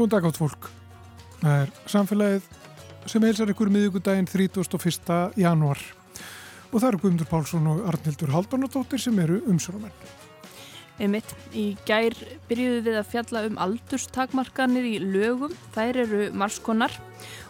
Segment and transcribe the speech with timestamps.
[0.00, 0.66] Góðan dag átt fólk.
[1.42, 2.44] Það er samfélagið
[3.12, 5.10] sem heilsar ykkur miðugudaginn 31.
[5.36, 5.82] januar.
[6.70, 9.92] Og það eru Guðmundur Pálsson og Arnildur Haldunardóttir sem eru umsjónumenn.
[11.00, 11.30] Einmitt.
[11.56, 12.14] Í gær
[12.50, 15.54] byrjuðu við að fjalla um aldurstakmarkanir í lögum.
[15.74, 16.92] Þær eru marskonar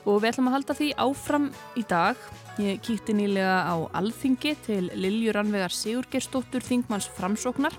[0.06, 2.20] og við ætlum að halda því áfram í dag.
[2.60, 7.76] Ég kýtti nýlega á Alþingi til Liljur Anvegar Sigurgerstóttur Þingmanns framsóknar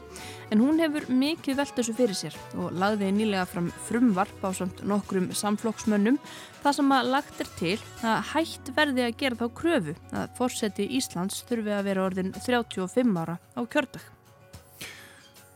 [0.49, 4.81] en hún hefur mikið velt þessu fyrir sér og lagði nýlega fram frumvarp á samt
[4.87, 6.17] nokkrum samflokksmönnum
[6.63, 10.89] það sem að lagt er til að hætt verði að gera þá kröfu að fórseti
[10.97, 14.20] Íslands þurfi að vera orðin 35 ára á kjördag.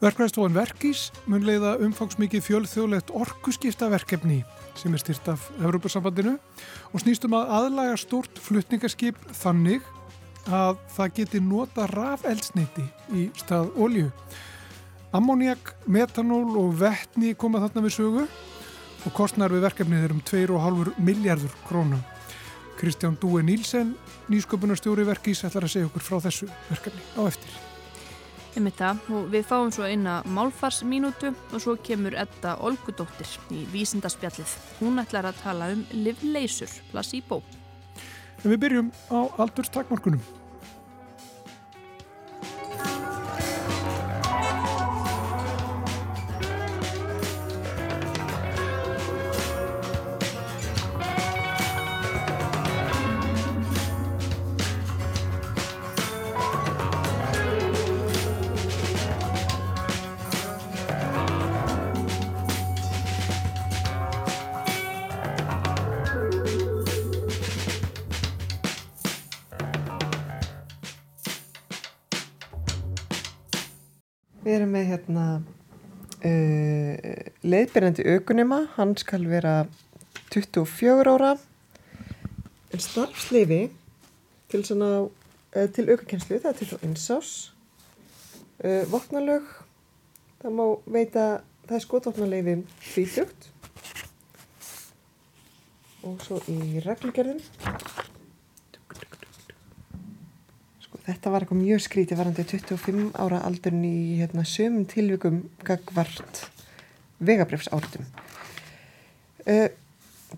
[0.03, 4.41] Verkvæðstofan Verkís mun leiða umfangsmikið fjölþjóðlegt orkuskiptaverkefni
[4.75, 6.33] sem er styrt af Európa-sambandinu
[6.91, 9.85] og snýstum að aðlaga stort flutningarskip þannig
[10.51, 12.83] að það geti nota rafeldsneiti
[13.15, 14.09] í stað olju.
[15.15, 20.99] Ammoniak, metanól og vettni koma þarna við sögu og kostnar við verkefnið er um 2,5
[20.99, 22.01] miljardur krónu.
[22.75, 23.95] Kristján Dúi Nílsen,
[24.27, 27.74] nýsköpunarstjóri Verkís, ætlar að segja okkur frá þessu verkefni á eftir.
[28.55, 34.53] Við fáum svo eina málfarsminútu og svo kemur Edda Olgudóttir í vísindaspjallið.
[34.79, 37.41] Hún ætlar að tala um livleysur, placebo.
[38.43, 40.23] En við byrjum á aldurstakmarkunum.
[77.75, 79.65] Leiðbyrjandi aukunema, hann skal vera
[80.31, 81.33] 24 ára.
[82.71, 83.65] En starfsleifi
[84.47, 85.09] til, uh,
[85.75, 87.33] til aukakenslu, það er 21 ás
[88.63, 89.51] uh, vopnalög
[90.39, 91.25] það má veita
[91.65, 93.51] það er skotvopnaleifi frítugt
[96.05, 97.43] og svo í reglugerðin
[101.05, 106.47] Þetta var eitthvað mjög skrítið varandi 25 ára aldurinn í hérna, sömum tilvikum gagvart
[107.19, 108.05] vegabrefs áritum.
[109.45, 109.67] Uh,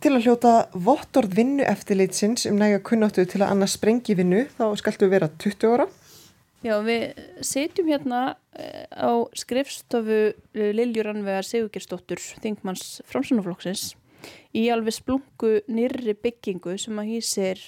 [0.03, 4.65] til að hljóta vottorð vinnu eftirleitsins um næga kunnáttu til að annars sprengi vinnu þá
[4.77, 5.87] skaltu vera 20 ára.
[6.65, 7.13] Já, við
[7.45, 8.21] setjum hérna
[8.91, 13.93] á skrifstofu Liljur Anvegar Sigurgerstóttur, Þingmanns Framsunaflokksins
[14.57, 17.61] í alveg splungu nýrri byggingu sem að hýsir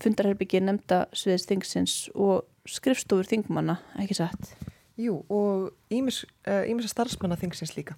[0.00, 4.52] fundarherbyggi nefnda sviðis þingsins og skrifstofur þingmanna, ekki satt?
[5.00, 7.96] Jú, og ímis að starfsmanna þingsins líka.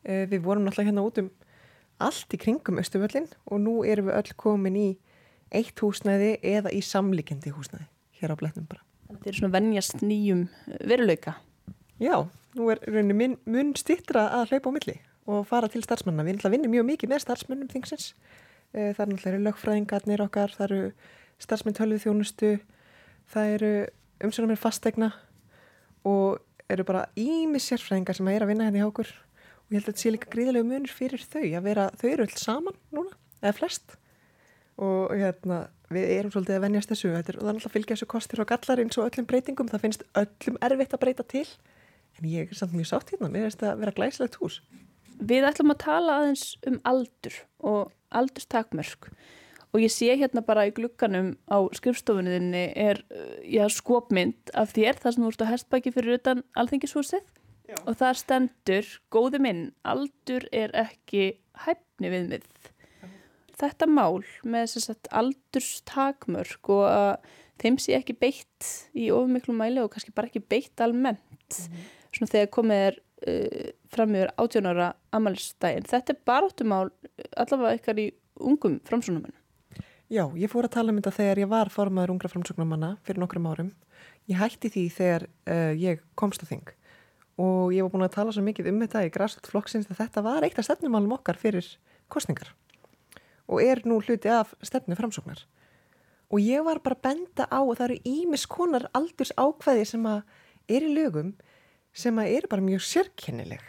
[0.00, 1.30] Uh, við vorum náttúrulega hérna út um
[2.00, 4.88] allt í kringum Östuföllin og nú erum við öll komin í
[5.52, 7.86] eitt húsnæði eða í samlíkendi húsnæði
[8.20, 8.82] hér á bletnum bara.
[9.10, 10.46] Þetta er svona vennjast nýjum
[10.86, 11.36] veruleika.
[12.00, 12.16] Já,
[12.56, 14.96] nú er rauninni mun stittra að hlaupa á milli
[15.30, 16.24] og fara til starfsmanna.
[16.24, 18.12] Við náttúrulega vinnum mjög mikið með starfsmannum þingsins.
[18.72, 20.82] Uh, það er náttúrulega lögfræðingarnir okkar, það eru
[21.40, 22.52] starfsmenn tölvið þjónustu,
[23.32, 23.72] það eru
[24.24, 25.10] umsönum með fastegna
[26.08, 26.40] og
[26.70, 29.12] eru bara ími sérfræðingar sem er að vinna henni hérna hjá okkur
[29.70, 32.24] og ég held að þetta sé líka gríðilega munur fyrir þau að vera, þau eru
[32.26, 33.92] öll saman núna, eða flest.
[34.82, 35.58] Og hérna
[35.94, 38.48] við erum svolítið að venjast þessu og það er alltaf að fylgja þessu kostir og
[38.50, 41.46] gallar eins og öllum breytingum, það finnst öllum erfitt að breyta til.
[42.18, 44.58] En ég er samt mjög sátt hérna, mér finnst það að vera glæsilegt hús.
[45.30, 49.12] Við ætlum að tala aðeins um aldur og aldurstakmörk.
[49.70, 53.04] Og ég sé hérna bara í glukkanum á skrifstofunniðinni er
[53.46, 57.22] já, skopmynd af þér þar sem þú ert á hestbæki fyrir utan alþingishúsið
[57.70, 57.78] já.
[57.84, 61.32] og það stendur, góði minn, aldur er ekki
[61.64, 62.48] hæfni við mið.
[63.60, 64.76] Þetta mál með
[65.20, 67.12] aldurstakmörk og að
[67.60, 71.20] þeim sé ekki beitt í ofumiklu mæli og kannski bara ekki beitt almennt,
[71.50, 71.90] mm -hmm.
[72.16, 72.96] svona þegar komið er
[73.28, 75.84] uh, fram yfir átjónara amalistægin.
[75.84, 76.88] Þetta er baráttumál
[77.36, 79.36] allavega ykkar í ungum framsónumunum.
[80.10, 83.46] Já, ég fór að tala um þetta þegar ég var formaður ungra framsóknumanna fyrir nokkrum
[83.46, 83.74] árum.
[84.26, 86.79] Ég hætti því þegar uh, ég komst að þing
[87.40, 90.24] og ég var búin að tala svo mikið um þetta í græslut flokksins að þetta
[90.26, 91.66] var eitt af stefnumálum okkar fyrir
[92.12, 92.52] kostningar
[93.50, 95.42] og er nú hluti af stefnu framsóknar.
[96.30, 100.20] Og ég var bara benda á að það eru ímis konar aldurs ákveði sem að
[100.70, 101.32] er í lögum
[101.90, 103.64] sem að eru bara mjög sérkennileg.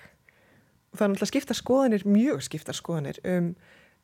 [0.92, 3.54] Og það er náttúrulega skipta skoðanir, mjög skipta skoðanir um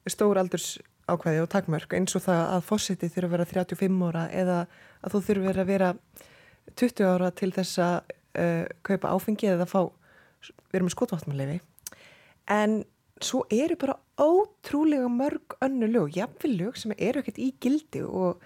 [0.10, 4.24] stór aldurs ákvæði og takmörk eins og það að fósiti þurfa að vera 35 ára
[4.34, 4.58] eða
[5.04, 5.92] að þú þurfa að vera
[6.74, 9.82] 20 ára til þess að uh, kaupa áfengi eða fá,
[10.70, 11.60] við erum með skotváttmannleifi
[12.54, 12.80] en
[13.24, 18.44] svo eru bara ótrúlega mörg önnu lög, jafnvel lög sem eru ekkert í gildi og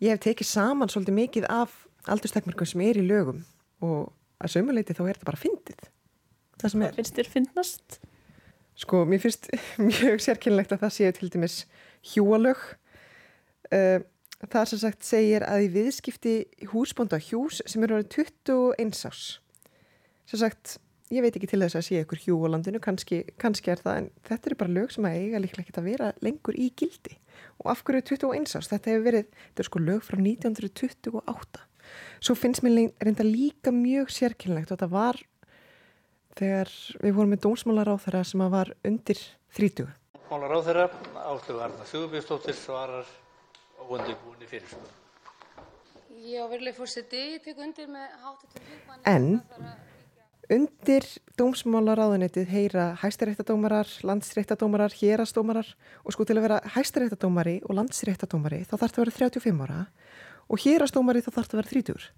[0.00, 1.74] ég hef tekið saman svolítið mikið af
[2.10, 3.42] aldurstakmarkum sem er í lögum
[3.84, 5.88] og að sömuleiti þá er þetta bara fyndið
[6.60, 6.94] það sem er.
[6.96, 7.98] Finnst þér fyndnast?
[8.80, 9.50] Sko, mér finnst
[9.90, 11.58] mjög sérkynlegt að það séu til dæmis
[12.12, 12.60] hjúalög
[13.74, 14.00] uh,
[14.48, 16.36] það sem sagt segir að í viðskipti
[16.72, 19.24] húsbónda hjús sem eru 21 ás
[20.30, 20.78] sem sagt
[21.10, 23.96] ég veit ekki til þess að sé ykkur hjú á landinu, kannski, kannski er það,
[23.98, 27.16] en þetta eru bara lög sem að eiga líklega ekki að vera lengur í gildi.
[27.58, 28.70] Og af hverju 21 árs?
[28.70, 31.64] Þetta hefur verið, þetta er sko lög frá 1928.
[32.22, 35.18] Svo finnst mér reynda líka mjög sérkynlegt og þetta var
[36.38, 36.70] þegar
[37.02, 39.24] við vorum með dómsmálar á þeirra sem að var undir
[39.58, 39.90] 30.
[40.30, 40.86] Málar á þeirra,
[41.26, 43.10] Áslu Arna Sigurbjörnsdóttir svarar
[43.90, 44.82] óundibúinni fyrir svo.
[46.20, 49.06] Já, verðileg fórseti, ég tek undir með hátutum hugmann.
[49.08, 49.88] En
[50.50, 51.04] Undir
[51.38, 55.68] dómsmálaráðunitið heyra hæstaréttadómarar, landsréttadómarar, hérastómarar
[56.02, 59.84] og sko til að vera hæstaréttadómari og landsréttadómari þá þarf það að vera 35 ára
[60.50, 62.08] og hérastómari þá þarf það að vera 30.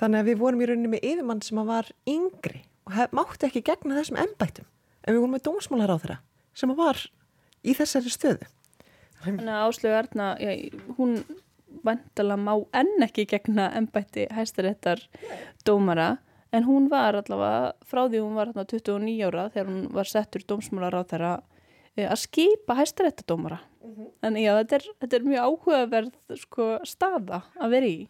[0.00, 3.62] Þannig að við vorum í rauninni með yfirmann sem var yngri og hef, mátti ekki
[3.70, 6.18] gegna þessum ennbættum en við vorum með dómsmálaráðura
[6.58, 7.04] sem var
[7.62, 8.50] í þessari stöðu.
[9.24, 10.50] Þannig að Áslögu Erna, já,
[10.96, 11.20] hún
[11.84, 15.02] vandala má enn ekki gegna ennbætti hæstaréttar
[15.66, 16.16] dómara
[16.52, 20.98] en hún var allavega frá því hún var 29 ára þegar hún var settur dómsmálar
[20.98, 21.34] á þeirra
[21.96, 24.08] eh, að skipa hæstaréttadómara mm -hmm.
[24.22, 28.08] en já, þetta er, þetta er mjög áhugaverð sko, staða að vera í.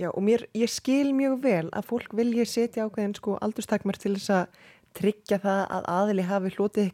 [0.00, 4.14] Já, og mér, ég skil mjög vel að fólk vilja setja ákveðin sko aldurstakmar til
[4.16, 4.46] þess að
[4.96, 6.90] tryggja það að aðli hafi hlotið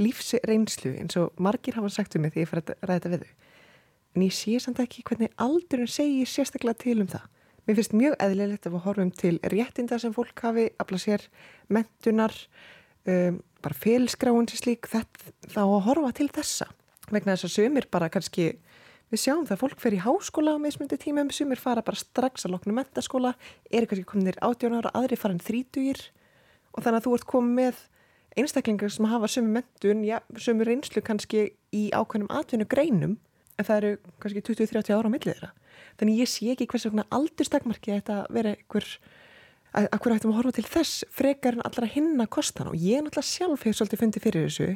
[0.00, 3.32] lífsreynslu eins og margir hafa sagt um mig því ég fyrir að ræða við þau.
[4.14, 7.24] En ég sé samt ekki hvernig aldurinn segir sérstaklega til um það.
[7.64, 11.22] Mér finnst mjög eðlilegt að við horfum til réttinda sem fólk hafi, afla sér
[11.72, 12.34] mentunar,
[13.08, 16.68] um, bara félskráin til slík, þá að horfa til þessa.
[17.08, 18.50] Vegna þess að sumir bara kannski,
[19.12, 22.44] við sjáum það að fólk fer í háskóla á meðsmundi tímum, sumir fara bara strax
[22.44, 23.32] að lokna mentaskóla,
[23.72, 26.04] eru kannski kominir átjón ára, aðri farin þrítugir
[26.74, 27.82] og þannig að þú ert komið með
[28.34, 33.18] einstaklingar sem hafa sumi mentun, já, sumi reynslu kannski í ákveðnum atvinnu greinum,
[33.54, 33.92] en það eru
[34.22, 35.50] kannski 20-30 ára á millið þeirra.
[36.00, 38.88] Þannig ég sé ekki hvers vegna aldurstakmarki þetta vera einhver
[39.74, 43.02] að, að hverju ættum að horfa til þess frekar en allra hinna kostan og ég
[43.02, 44.68] náttúrulega sjálf hefur svolítið fundið fyrir þessu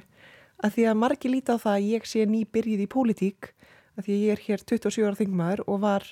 [0.59, 3.51] að því að margi líti á það að ég sé nýbyrjið í pólitík
[3.99, 6.07] að því að ég er hér 27 ára þingmaður og var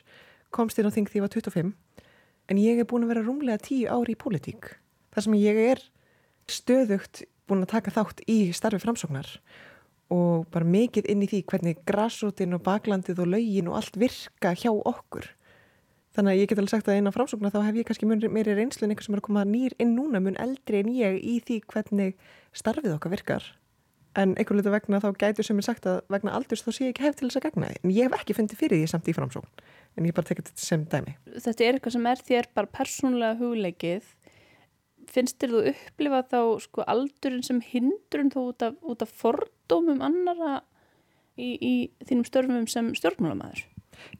[0.54, 1.72] komst inn á þing því ég var 25
[2.46, 4.70] en ég er búin að vera rúmlega 10 ári í pólitík
[5.16, 5.80] þar sem ég er
[6.52, 9.30] stöðugt búin að taka þátt í starfi framsóknar
[10.12, 14.52] og bara mikið inn í því hvernig grassrútin og baklandið og laugin og allt virka
[14.54, 15.26] hjá okkur.
[16.16, 18.86] Þannig að ég get alveg sagt að eina framsóknar þá hef ég kannski meiri reynslu
[18.86, 21.58] en einhver sem er að koma nýr inn núna mun eldri en ég í því
[21.72, 22.14] hvernig
[22.56, 23.48] starfið okkar virkar.
[24.16, 26.94] En einhver litur vegna þá gætur sem er sagt að vegna aldurs þá sé ég
[26.94, 27.68] ekki hef til þess að gegna.
[27.82, 29.66] En ég hef ekki fundið fyrir því samt í framsókn.
[30.00, 31.12] En ég bara tekið þetta sem dæmi.
[31.34, 34.08] Þetta er eitthvað sem er þér bara persónlega hugleikið
[35.10, 40.02] finnst þér þú upplifa þá sko aldurinn sem hindrun þú út af, út af fordómum
[40.04, 40.60] annara
[41.36, 41.74] í, í
[42.08, 43.64] þínum störfum sem stjórnmálamæður?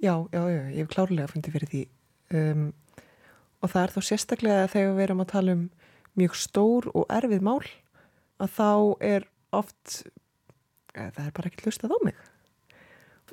[0.01, 1.83] Já, já, já, ég hef klárlega fundið fyrir því
[2.39, 2.69] um,
[3.61, 5.67] og það er þá sérstaklega þegar við erum að tala um
[6.17, 7.61] mjög stór og erfið mál
[8.41, 8.71] að þá
[9.05, 10.01] er oft
[10.97, 12.25] eða, það er bara ekki hlustað á mig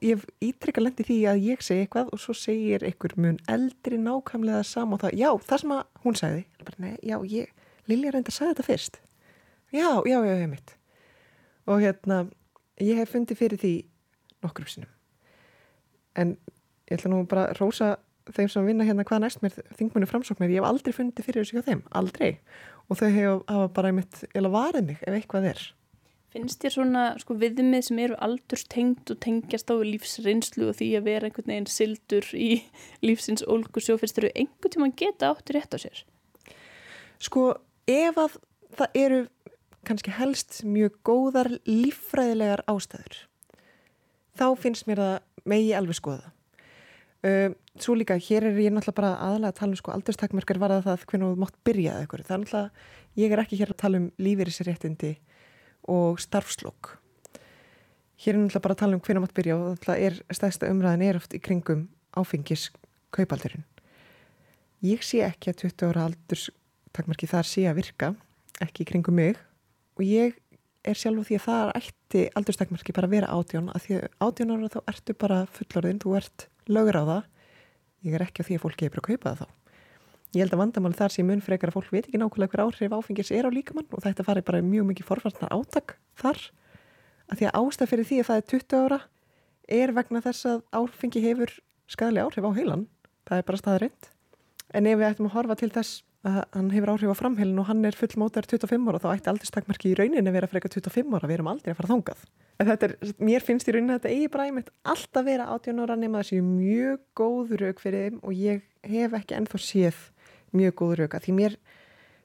[0.01, 4.63] ég ítrykka lendi því að ég segi eitthvað og svo segir einhver mun eldri nákvæmlega
[4.67, 7.51] saman og það, já, það sem að hún sagði, bara, nei, já, ég,
[7.91, 8.99] Lilja reynda að sagði þetta fyrst.
[9.73, 10.77] Já, já, já, ég mitt
[11.63, 12.23] og hérna,
[12.83, 13.73] ég hef fundið fyrir því
[14.43, 14.89] nokkrum sinnum.
[16.19, 16.33] En
[16.89, 17.93] ég ætla nú bara að rosa
[18.33, 21.59] þeim sem vinna hérna hvað næst mér þingmunni framsóknir, ég hef aldrei fundið fyrir þessu
[21.59, 22.33] hjá þeim, aldrei.
[22.89, 25.63] Og þau hefa bara einmitt, eða varðið mig ef eitthvað er
[26.33, 31.05] Finnst þér svona sko, viðmið sem eru aldurstengt og tengjast á lífsreynslu og því að
[31.05, 32.47] vera einhvern veginn sildur í
[33.05, 35.99] lífsins ólgusjó, finnst þér einhvern tíma geta áttur rétt á sér?
[37.21, 37.51] Sko,
[37.85, 38.39] ef að
[38.79, 39.19] það eru
[39.85, 43.19] kannski helst mjög góðar líffræðilegar ástæður,
[44.33, 45.13] þá finnst mér að
[45.45, 46.31] megi alveg skoða.
[47.23, 50.73] Uh, svo líka, hér er ég náttúrulega bara aðalega að tala um sko aldurstakmerkar var
[50.75, 52.25] að það hvernig þú mátt byrjað eitthvað.
[52.25, 52.89] Það er náttúrulega,
[53.21, 55.11] ég er ekki hér að tala um lífeyrisréttindi
[55.89, 56.97] og starfslokk.
[58.23, 61.05] Hér er náttúrulega bara að tala um hvernig maður byrja og það er stæðsta umræðin
[61.09, 62.69] er oft í kringum áfengis
[63.13, 63.65] kaupaldurinn.
[64.83, 68.13] Ég sé ekki að 20 ára aldurstakmarki þar sé að virka,
[68.63, 69.39] ekki í kringum mig
[69.97, 70.39] og ég
[70.83, 74.07] er sjálf því að það er ætti aldurstakmarki bara að vera átjón að því að
[74.27, 77.27] átjón ára þá ertu bara fullorðinn, þú ert lögur á það,
[78.07, 79.62] ég er ekki á því að fólki bara að kaupa það þá.
[80.33, 82.93] Ég held að vandamál þar sé mun frekar að fólk veit ekki nákvæmlega hver áhrif
[82.97, 86.39] áfengis er á líkamann og þetta fari bara mjög mikið forvarnar átak þar.
[87.29, 88.99] Að því að ástæð fyrir því að það er 20 ára
[89.77, 91.53] er vegna þess að áfengi hefur
[91.85, 92.87] skadali áhrif á heilan.
[93.29, 94.09] Það er bara staðrind.
[94.73, 97.69] En ef við ættum að horfa til þess að hann hefur áhrif á framheilin og
[97.69, 101.29] hann er fullmótar 25 ára þá ætti aldurstakmarki í rauninni að vera frekar 25 ára.
[101.29, 101.93] Við erum aldrei að fara
[102.71, 106.21] þetta er, mér finnst í rauninni að þetta eigi bræmitt alltaf vera 18 ára nema
[106.21, 109.99] þessi mjög góð rauk fyrir þeim og ég hef ekki ennþá séð
[110.55, 111.57] mjög góð rauka því mér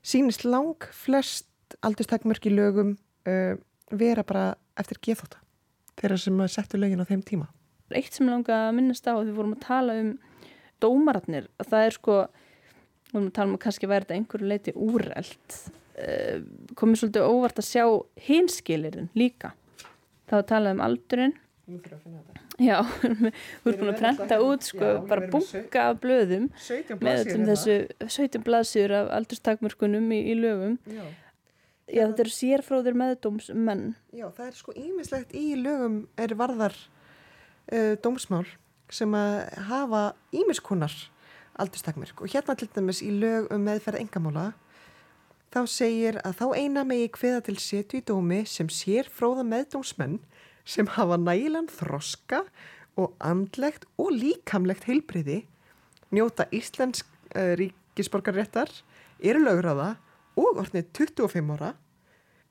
[0.06, 2.96] sínist lang flest aldurstakmörk í lögum
[3.28, 3.54] uh,
[3.90, 5.40] vera bara eftir geðþóta
[5.98, 7.48] þeirra sem settu lögin á þeim tíma.
[7.90, 10.12] Eitt sem langa að minnast á því við vorum að tala um
[10.82, 14.74] dómaratnir að það er sko við vorum að tala um að kannski verða einhverju leiti
[14.76, 15.60] úreld
[15.98, 16.36] uh,
[16.78, 17.84] komið svolítið óvart að sjá
[18.28, 19.54] hinskilirinn líka.
[20.28, 21.34] Þá að tala um aldurinn.
[21.68, 22.82] Nú fyrir að finna þetta Já,
[23.62, 27.32] þú ert búin að prenta út sko, Já, bara bunga af blöðum 17 með blaðsíður
[27.32, 27.54] öllum hérna.
[27.54, 30.78] þessu 17 blaðsýður af aldurstakmörkunum í, í lögum.
[30.90, 31.04] Já.
[31.88, 33.84] Já, þetta eru sérfróðir meðdómsmenn.
[34.12, 38.44] Já, það er sko ímislegt í lögum er varðar uh, dómsmál
[38.92, 39.38] sem að
[39.68, 40.02] hafa
[40.36, 40.94] ímiskunar
[41.58, 44.50] aldurstakmörk og hérna til dæmis í lög um meðferð engamála
[45.52, 50.18] þá segir að þá eina megi hviða til setu í dómi sem sér fróða meðdómsmenn
[50.68, 52.42] sem hafa nægilegan þroska
[52.98, 55.42] og andlegt og líkamlegt heilbriði
[56.14, 58.70] njóta íslensk uh, ríkisborgarréttar,
[59.20, 59.94] eru lögráða
[60.38, 61.74] og orðnið 25 ára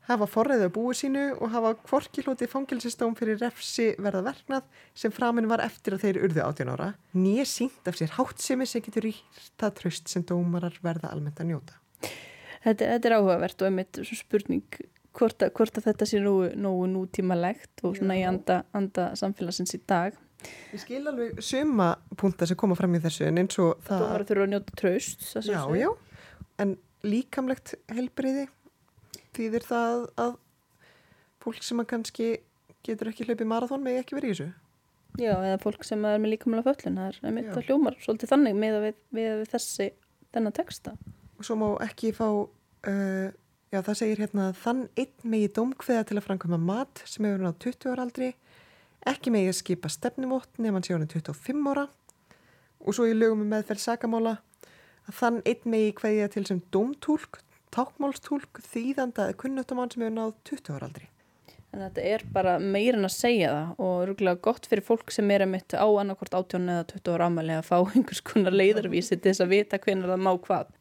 [0.07, 5.13] hafa forræðið á búi sínu og hafa kvorki hlutið fangilsistóm fyrir refsi verða verknað sem
[5.13, 9.09] framinn var eftir að þeir urðu 18 ára nýja sínt af sér háttsemi sem getur
[9.09, 11.81] ríta tröst sem dómarar verða almennt að njóta.
[12.63, 14.79] Þetta, þetta er áhugavert og einmitt spurning
[15.17, 19.75] hvort að, hvort að þetta sé nógu, nógu nútímalegt og svona í anda, anda samfélagsins
[19.77, 20.17] í dag.
[20.71, 24.03] Ég skil alveg suma punta sem koma fram í þessu en eins og það...
[24.03, 25.25] Dómarar þurfa að njóta tröst.
[25.47, 25.89] Já, já,
[26.61, 28.45] en líkamlegt helbriði
[29.37, 30.37] þýðir það að
[31.43, 32.29] fólk sem að kannski
[32.85, 34.49] getur ekki hlaupið marathón með ekki verið í þessu.
[35.17, 37.51] Já, eða fólk sem er með líkamlega föllin, það er Já.
[37.55, 39.87] að hljómar svolítið þannig með við, við, við þessi,
[40.35, 40.93] þennan texta.
[41.37, 43.29] Og svo má ekki fá, uh,
[43.73, 47.57] já það segir hérna þann einn megi dómkveða til að framkvæma mat sem hefur náð
[47.65, 48.29] 20 ára aldri,
[49.07, 51.87] ekki megi að skipa stefnumótt nefn hann sé hann 25 ára
[52.79, 54.37] og svo í lögum um meðferð sakamála
[55.07, 57.41] að þann einn megi kveðja til sem dómtúlk,
[57.75, 61.07] tákmálstúlk, þýðanda eða kunnutumann sem hefur náð 20 ára aldri.
[61.75, 65.31] En þetta er bara meira en að segja það og rúglega gott fyrir fólk sem
[65.35, 69.33] er einmitt á annarkvort 18 eða 20 ára ámæli að fá einhvers konar leiðarvísi til
[69.33, 70.71] þess að vita hvernig það má hvað.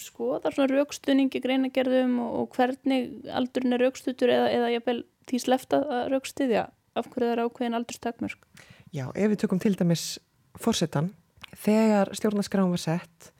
[0.00, 5.80] Skoðar svona raukstuðningi greinagerðum og, og hvernig aldurinn er raukstutur eða, eða jafnvel því slefta
[5.82, 6.64] að raukstuðja
[6.94, 8.48] af hverju það er ákveðin aldurstakmörk?
[8.94, 10.06] Já, ef við tökum til dæmis
[10.60, 11.12] fórsetan,
[11.58, 13.30] þegar stjórnarskráin var sett,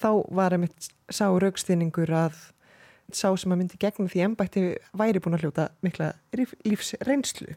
[0.00, 2.38] þá var einmitt sá raukstýningur að
[3.14, 4.64] sá sem að myndi gegna því embætti
[4.96, 6.12] væri búin að hljóta mikla
[6.66, 7.54] lífsreynslu.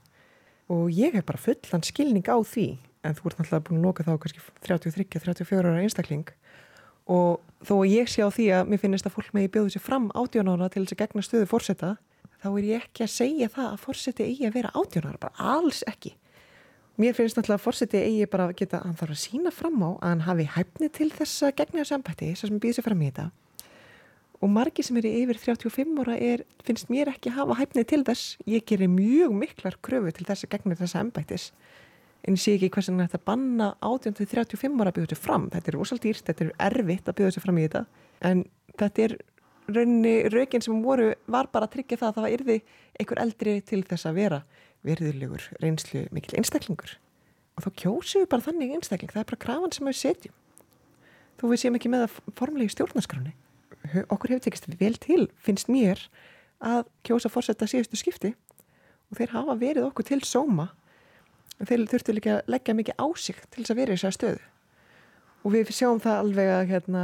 [0.69, 2.67] Og ég hef bara fullan skilning á því
[3.07, 6.27] en þú ert náttúrulega búin að loka þá kannski 33-34 ára einstakling.
[7.09, 9.83] Og þó að ég sé á því að mér finnist að fólk megi bjóðu sér
[9.83, 11.91] fram 18 ára til þess að gegna stöðu fórseta
[12.39, 15.51] þá er ég ekki að segja það að fórseti eigi að vera 18 ára, bara
[15.57, 16.15] alls ekki
[16.99, 19.89] Mér finnst náttúrulega að fórseti eigi bara að geta, hann þarf að sína fram á
[19.93, 23.03] að hann hafi hæfni til þess að gegna þessu embætti, þess að býða sér fram
[23.05, 23.25] í þetta.
[24.43, 28.01] Og margi sem eru yfir 35 ára er, finnst mér ekki að hafa hæfni til
[28.03, 28.33] þess.
[28.43, 31.47] Ég gerir mjög miklar kröfu til þess að gegna embættis.
[32.27, 35.49] En ég sé ekki hversin þetta banna 18-35 ára að býða sér fram.
[35.53, 37.83] Þetta er ósalt dýrt, þetta er erfitt að býða sér fram í þetta.
[38.29, 38.45] En
[38.79, 39.15] þetta er
[39.69, 42.57] rauninni, raugin sem voru var bara að tryggja það að það yrði
[42.99, 44.41] einhver eldri til þess að vera
[44.87, 46.97] verðilegur reynslu mikil einstaklingur.
[47.55, 49.13] Og þá kjósum við bara þannig einstakling.
[49.13, 50.35] Það er bara krafan sem við setjum.
[51.39, 53.35] Þó við séum ekki með að formlegi stjórnarskráni
[54.09, 56.01] okkur hefur tekist vel til finnst mér
[56.59, 58.33] að kjósa fórsetta síðustu skipti.
[59.09, 60.69] Og þeir hafa verið okkur til sóma
[61.59, 64.17] en þeir þurftu líka að leggja mikið á sig til þess að vera í þessari
[64.17, 64.47] stöðu
[65.43, 67.03] og við sjáum það alveg að hérna,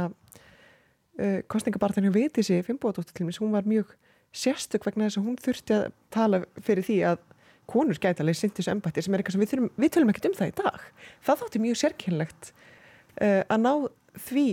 [1.20, 3.94] uh, kostningabartan hjá Vitisi Fimboðdóttur til mér, hún var mjög
[4.36, 7.24] sérstök vegna þess að hún þurfti að tala fyrir því að
[7.66, 10.28] konur gæti alveg sint þessu embætti sem er eitthvað sem við, þurfum, við tölum ekkert
[10.28, 10.84] um það í dag.
[11.26, 13.72] Það þótti mjög sérkynlegt uh, að ná
[14.26, 14.46] því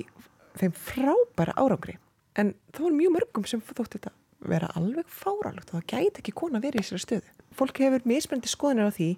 [0.61, 1.97] þeim frábæra árangri.
[2.39, 6.35] En það voru mjög mörgum sem þótti þetta vera alveg fáralegt og það gæti ekki
[6.35, 7.35] kona verið í þessari stöðu.
[7.53, 9.09] Fólk hefur mismrendi skoðinir á því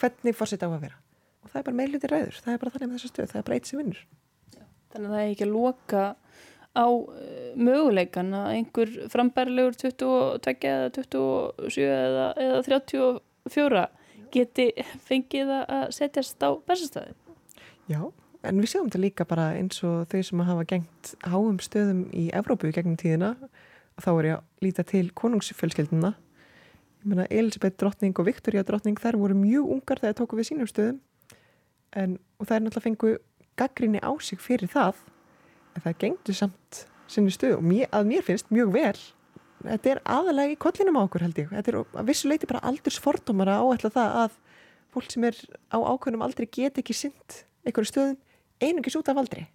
[0.00, 1.00] hvernig fórsett á að vera.
[1.44, 2.38] Og það er bara meðluti ræður.
[2.44, 3.30] Það er bara þannig með þessa stöðu.
[3.32, 4.00] Það er bara eitt sem vinnur.
[4.92, 6.04] Þannig að það er ekki að loka
[6.76, 10.10] á uh, möguleikan að einhver frambærilegur 22
[10.72, 13.86] eða 27 eða, eða 34
[14.34, 14.66] geti
[15.06, 17.14] fengið að setjast á bestastæði.
[17.86, 18.00] Já,
[18.42, 22.28] en við sjáum þetta líka bara eins og þau sem hafa gengt háum stöðum í
[22.36, 23.34] Evrópu gegnum tíðina
[24.02, 26.12] þá er ég að líta til konungsfjölskelduna
[27.10, 31.00] meina Elisabeth drottning og Victoria drottning þær voru mjög ungar þegar tóku við sínum stöðum.
[31.96, 33.12] En, og þær náttúrulega fengu
[33.56, 35.04] gaggrinni á sig fyrir það
[35.76, 38.98] en það gengdu samt sinni stöð og mér, að mér finnst mjög vel.
[39.66, 41.52] Þetta er aðalega í kollinum á okkur held ég.
[41.52, 44.36] Þetta er að vissu leiti bara aldursfordómara áætla það að
[44.96, 48.18] fólk sem er á ákveðnum aldrei get ekki synd einhverju stöðum
[48.62, 49.46] einungis út af aldrei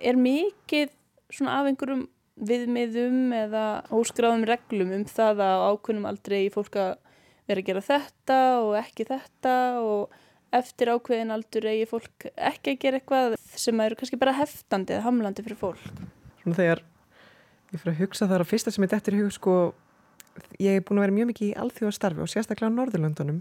[0.00, 0.92] Er mikið
[1.32, 2.06] svona af einhverjum
[2.42, 6.92] viðmiðum eða óskráðum reglum um það að á ákveðnum aldrei fólk að
[7.48, 10.16] vera að gera þetta og ekki þetta og
[10.52, 15.06] eftir ákveðin aldur eigi fólk ekki að gera eitthvað sem eru kannski bara heftandi eða
[15.06, 15.84] hamlandi fyrir fólk.
[16.42, 16.82] Svona þegar
[17.72, 19.56] ég fyrir að hugsa þar að fyrsta sem ég dettir í hug sko,
[20.60, 23.40] ég hef búin að vera mjög mikið í alþjóðastarfi og sérstaklega á Norðurlöndunum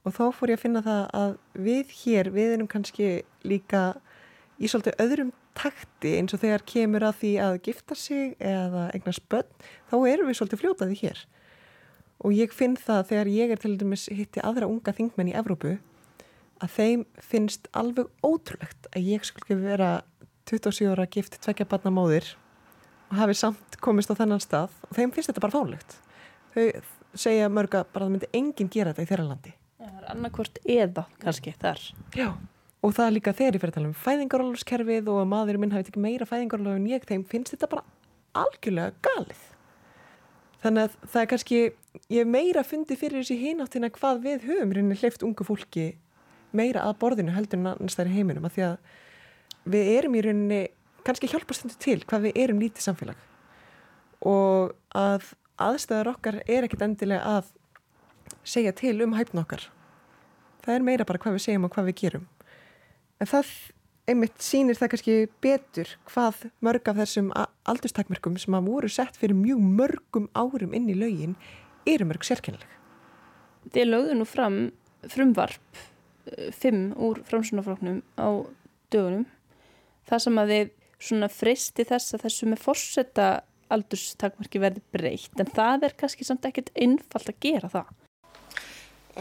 [0.00, 1.34] og þá fór ég að finna það að
[1.66, 3.10] við hér, við erum kannski
[3.44, 3.82] líka
[4.60, 9.24] í svolítið öðrum takti eins og þegar kemur að því að gifta sig eða eignast
[9.32, 9.48] börn,
[9.90, 11.22] þá erum við svolítið fljótaði hér
[12.20, 15.78] og ég finn það þegar ég er til dæmis hitti aðra unga þingmenn í Evrópu
[16.60, 19.90] að þeim finnst alveg ótrúlegt að ég skulle vera
[20.50, 22.34] 27 ára gift tvekja barna móðir
[23.08, 25.96] og hafi samt komist á þennan stað og þeim finnst þetta bara fálegt.
[26.54, 26.64] Þau
[27.18, 29.54] segja mörga bara að það myndi enginn gera þetta í þeirra landi.
[29.80, 31.84] Það er annarkvort eða kannski þar.
[32.14, 32.28] Já.
[32.80, 35.72] Og það er líka þegar ég fyrir að tala um fæðingarólfskerfið og að maðurinn minn
[35.74, 37.84] hafi ekki meira fæðingarólf en ég, þeim finnst þetta bara
[38.40, 39.42] algjörlega galið.
[40.60, 41.60] Þannig að það er kannski,
[42.12, 45.86] ég meira fundi fyrir þessi hináttina hvað við höfum reyni hleyft ungu fólki
[46.56, 50.62] meira að borðinu heldur en annars þær heiminum að því að við erum í rauninni
[51.04, 53.22] kannski hjálpastendu til hvað við erum lítið samfélag.
[54.24, 57.52] Og að aðstæðar okkar er ekkit endilega að
[58.44, 59.68] segja til um hæfn okkar.
[60.64, 62.28] Það er meira bara hvað við segjum og hvað við gerum
[63.20, 63.52] en það
[64.10, 67.30] einmitt sínir það kannski betur hvað mörg af þessum
[67.68, 71.36] aldurstakmerkum sem að voru sett fyrir mjög mörgum árum inn í laugin
[71.88, 72.68] eru mörg sérkennileg.
[73.70, 74.58] Þið lögðu nú fram
[75.10, 75.84] frumvarp
[76.56, 78.28] fimm úr framsunafloknum á
[78.92, 79.26] dögunum
[80.08, 83.28] það sem að þið svona fristi þess að þessu með fórsetta
[83.70, 85.32] aldurstakmarki verði breytt.
[85.38, 87.90] En það er kannski samt ekkert einfalt að gera það.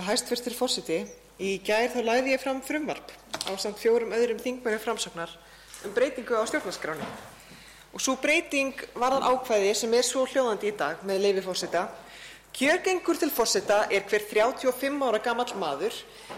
[0.09, 0.99] Hæstfyrstir fórseti
[1.39, 3.13] í gær þá læði ég fram frumvarp
[3.47, 5.31] á samt fjórum öðrum þingmæri framsagnar
[5.85, 7.07] um breytingu á stjórnarskráni
[7.93, 11.87] og svo breyting varðan ákvæði sem er svo hljóðandi í dag með leifi fórseta
[12.53, 15.93] Kjörgengur til fórseta er hver 35 ára gammal maður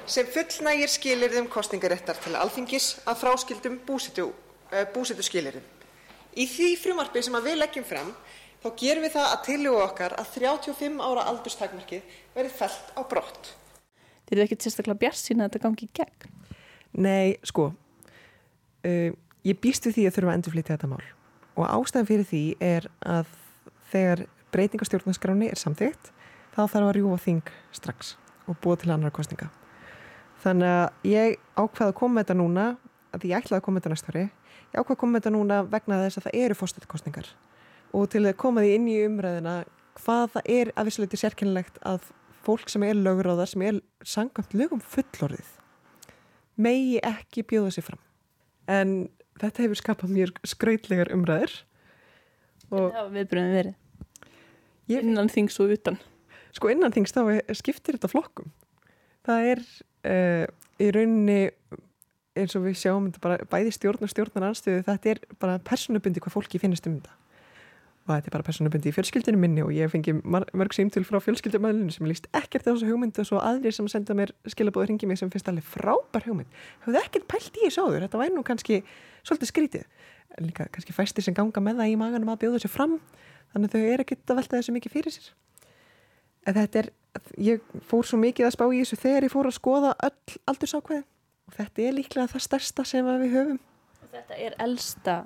[0.06, 5.64] sem fullnægir skilirðum kostningaréttar til alþingis að fráskildum uh, búsetu skilirðum.
[6.36, 8.12] Í því frumarfi sem við leggjum fram
[8.62, 13.54] þá gerum við það að tiljóða okkar að 35 ára aldurstakmarkið verið fælt á brott.
[14.28, 16.41] Þeir eru ekkert sérstaklega bjart sína að þetta gangi í gegn?
[16.92, 19.10] Nei, sko, uh,
[19.48, 21.06] ég býst við því að þurfa að endurflýta þetta mál.
[21.56, 23.32] Og ástæðan fyrir því er að
[23.92, 26.12] þegar breytingastjórnarskráni er samþygt
[26.52, 28.16] þá þarf að rjúa þing strax
[28.50, 29.52] og búa til annar kostninga
[30.42, 32.66] þannig að ég ákvaði að koma með þetta núna
[33.12, 34.24] að ég ætlaði að koma með þetta næsta ári.
[34.72, 37.32] Ég ákvaði að koma með þetta núna vegna þess að það eru fórstöldkostningar
[37.92, 39.56] og til að koma því inn í umræðina
[40.00, 42.12] hvað það er að vissuleiti sérkennilegt að
[42.46, 45.50] fólk sem er löguráðar sem er sangamt lögum fullorðið
[46.60, 48.02] megi ekki bjóða sér fram
[48.72, 48.96] en
[49.42, 51.54] þetta hefur skapað mér skrautlegar umræður
[52.72, 53.80] og það var viðbröðin verið
[54.92, 55.06] Ég...
[55.06, 56.00] Innan þings og utan.
[56.56, 57.24] Sko innan þings þá
[57.56, 58.52] skiptir þetta flokkum.
[59.28, 59.64] Það er
[60.10, 60.46] uh,
[60.82, 61.40] í rauninni
[62.40, 66.24] eins og við sjáum þetta bara bæði stjórn og stjórnar anstöðu þetta er bara personubundi
[66.24, 67.18] hvað fólki finnist um þetta.
[68.12, 71.94] Og þetta er bara personubundi í fjölskyldinu minni og ég fengi mörg símtil frá fjölskyldumöðlunum
[71.96, 75.32] sem líst ekkert þessu hugmyndu og svo aðrir sem senda mér skilabóður hringi mig sem
[75.32, 76.52] finnst alveg frábær hugmynd.
[76.84, 78.82] Hefði ekkert pælt í þessu áður, þetta væri nú kannski
[79.24, 79.86] svolítið skrítið.
[80.44, 83.00] Líka kannski fæstir sem ganga með það í maganum að bjóða þessu fram
[83.54, 85.32] þannig þau eru ekkert að velta þessu mikið fyrir sér
[86.48, 86.90] en þetta er
[87.42, 91.04] ég fór svo mikið að spá í þessu þegar ég fór að skoða öll aldursákveði
[91.04, 93.60] og þetta er líklega það stærsta sem við höfum
[94.02, 95.18] og þetta er elsta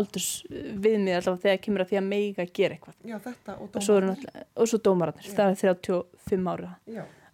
[0.00, 2.96] aldursviðmið alltaf þegar kemur að því að meiga gera eitthvað.
[3.04, 4.46] Já, þetta og dómararnir.
[4.54, 6.70] og svo dómararnir, það er 35 ára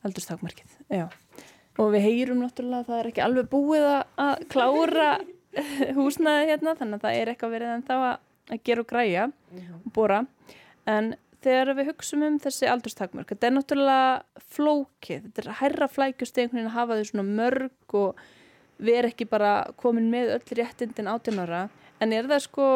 [0.06, 0.78] aldurstakmarkið.
[1.80, 5.10] Og við heyrum náttúrulega að það er ekki alveg búið að klára
[5.98, 8.18] húsnaði hérna þannig að það er eitthvað verið en þá að
[8.50, 9.26] að gera og græja
[9.84, 10.24] og bóra
[10.90, 11.12] en
[11.44, 15.28] þegar við hugsaum um þessi aldurstakmörk þetta er náttúrulega flókið.
[15.28, 18.24] Þetta er hærra flækjust einhvern veginn að hafa þau svona mörg og
[18.80, 21.68] vera ekki bara komin með öll réttindin átjónara
[22.00, 22.68] en er það sko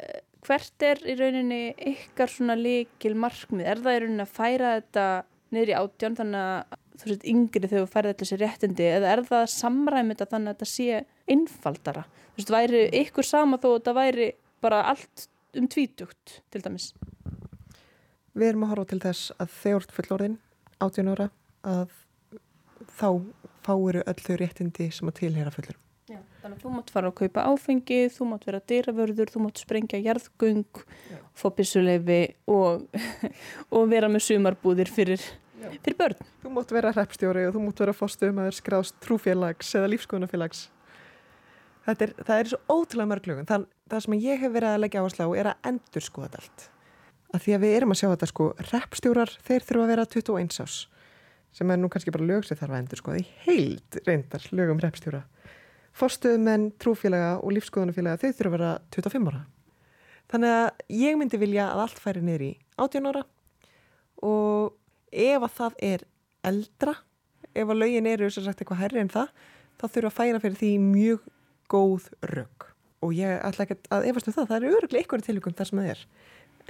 [0.00, 4.76] eh, hvert er í rauninni ykkar svona líkil markmið er það í rauninni að færa
[4.80, 5.06] þetta
[5.52, 9.22] niður í átjón þannig að þú veist yngri þegar þú færði þessi réttindi eða er
[9.28, 12.04] það samræmið þannig að þetta sé einfaldara.
[12.32, 14.28] Þú veist, væri ykkur sama þó að þetta væri
[14.62, 15.26] bara allt
[15.58, 16.92] um tvítugt til dæmis.
[18.32, 20.36] Við erum að horfa til þess að þegar fullorðin,
[20.80, 21.28] 18 ára,
[21.68, 21.96] að
[22.96, 23.08] þá
[23.66, 25.80] fáiru öll þau réttindi sem að tilhera fullurum.
[26.42, 30.00] Þannig að þú mátt fara að kaupa áfengi, þú mátt vera dýravörður, þú mátt sprengja
[30.02, 30.80] jarðgung,
[31.38, 32.18] fá byssuleifi
[32.50, 32.88] og,
[33.78, 35.22] og vera með sumarbúðir fyrir,
[35.84, 36.24] fyrir börn.
[36.42, 40.64] Þú mátt vera hreppstjóri og þú mátt vera fórstum að þeir skrást trúfélags eða lífskoðunafélags.
[41.86, 43.46] Það er, það er svo ótrúlega mörglögun.
[43.46, 46.42] Það, það sem ég hef verið að leggja áherslu á er að endur skoða þetta
[46.42, 46.66] allt.
[47.32, 50.58] Að því að við erum að sjá þetta sko, hreppstjórar þeir þurfa að vera 21
[50.66, 50.80] ás
[51.52, 54.80] sem er nú kannski bara lög sem þarf að endur skoða í heild reyndar lögum
[54.80, 55.22] hreppstjóra.
[55.96, 59.42] Fórstuðumenn, trúfélaga og lífskoðunafélaga þau þurfa að vera 25 ára.
[60.32, 60.68] Þannig að
[61.02, 63.24] ég myndi vilja að allt færi í 18 ára
[64.22, 64.72] og
[65.12, 66.04] ef að það er
[66.48, 66.94] eldra,
[67.52, 69.32] ef að lögin eru sem sagt eitthvað herri en það,
[69.76, 71.26] þá þurfa að færa fyrir því mjög
[71.72, 72.68] góð rögg.
[73.02, 75.82] Og ég ætla ekki að efast um það, það eru öruglega einhverju tilvíkum þar sem
[75.82, 76.04] það er.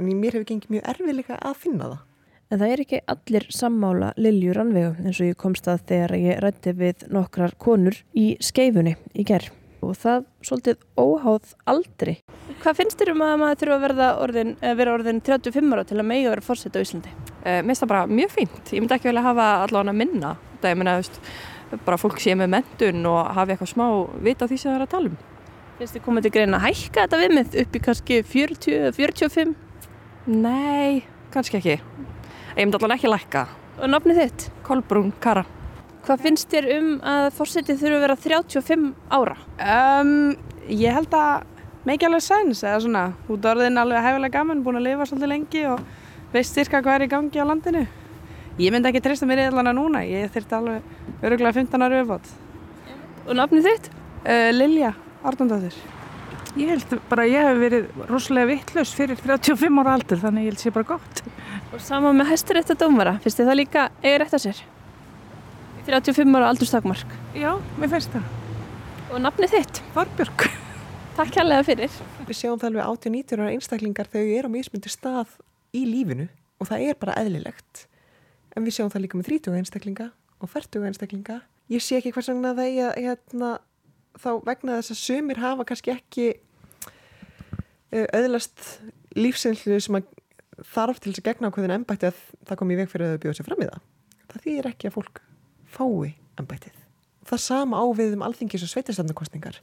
[0.00, 2.02] En mér hefur gengið mjög erfiðleika að finna það.
[2.52, 6.40] En það er ekki allir sammála Lilju Rannvegu eins og ég komst að þegar ég
[6.44, 12.14] rætti við nokkrar konur í skeifunni í gerð og það svolítið óháð aldri.
[12.60, 15.86] Hvað finnst þér um að maður þurfa að verða orðin, að vera orðin 35 ára
[15.88, 17.16] til að megi að vera fórsett á Íslandi?
[17.16, 18.62] Uh, mér finnst það bara mjög fínt.
[18.68, 20.36] Ég myndi ekki velja hafa allavega minna.
[20.60, 21.18] Það er meina, veist,
[21.88, 23.86] bara fólk sé með mentun og hafi eitthvað smá
[24.28, 25.20] vita á því sem það er að tala um.
[25.80, 29.60] Finnst þið komið til greina að hækka þetta viðmið upp í kannski 40-45?
[30.30, 31.02] Nei,
[31.34, 31.80] kannski ekki.
[32.52, 33.42] Ég myndi allavega ekki lækka.
[33.80, 34.42] Og nafnið þitt?
[34.66, 35.46] Kolbrún Kara.
[36.04, 38.82] Hvað finnst þér um að fórsetið þurfa að vera 35
[39.16, 39.36] ára?
[39.62, 40.10] Um,
[40.68, 41.46] ég held að
[41.88, 43.04] mikið alveg sæns eða svona.
[43.32, 45.80] Út af orðin alveg hæfilega gaman, búin að lifa svolítið lengi og
[46.34, 47.86] veist styrka hvað er í gangi á landinu.
[48.60, 50.04] Ég myndi ekki treysta mér í allana núna.
[50.04, 52.28] Ég þurfti alveg öruglega 15 ára uppátt.
[53.24, 53.90] Og nafnið þitt?
[54.26, 54.92] Uh, Lilja
[55.24, 55.80] Ardóndóttir.
[56.52, 60.52] Ég held bara að ég hef verið rosalega vittlaus fyrir 35 ára aldur þannig ég
[60.52, 61.22] held sé bara gott.
[61.72, 64.60] Og sama með hæsturétta dómara, finnst þið það líka rétt að sér?
[65.86, 67.14] 35 ára aldurstakmark.
[67.32, 68.26] Já, mér finnst það.
[69.12, 69.80] Og nafnið þitt?
[69.96, 70.44] Þorbjörg.
[71.16, 71.96] Takk kærlega fyrir.
[72.28, 75.32] Við sjáum það alveg 80-90 ára einstaklingar þegar ég er á mismundi stað
[75.72, 76.28] í lífinu
[76.60, 77.86] og það er bara eðlilegt.
[78.52, 81.40] En við sjáum það líka með 30 einstaklinga og 40 einstaklinga.
[81.72, 83.50] Ég sé ekki hvers vegna það er að hérna,
[84.20, 86.26] þá vegna þess að sumir hafa kannski ekki
[87.92, 88.66] öðlast
[89.18, 90.08] lífsinslu sem að
[90.72, 93.22] þarf til þess að gegna ákveðin ennbætti að það kom í veg fyrir að þau
[93.24, 93.86] bjóða sér fram í það.
[94.32, 95.22] Það þýðir ekki að fólk
[95.72, 96.78] fái ennbættið.
[97.28, 99.58] Það sama ávið um alþingis og sveitarstandakostningar.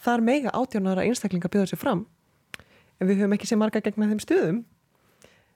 [0.00, 2.04] Það er mega átjónara einstaklinga að bjóða sér fram
[3.00, 4.62] en við höfum ekki sem marga gegna þeim stöðum.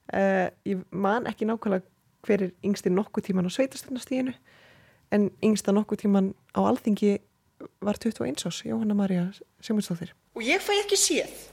[0.09, 1.85] Uh, ég man ekki nákvæmlega
[2.27, 4.35] hver er yngsti nokkuð tíman á sveitarstandastíðinu
[5.15, 7.19] en yngsta nokkuð tíman á alþingi
[7.81, 9.29] var 21 ás, Jóhanna Marja
[9.61, 10.15] Simundsdóttir.
[10.37, 11.47] Og ég fæ ekki séð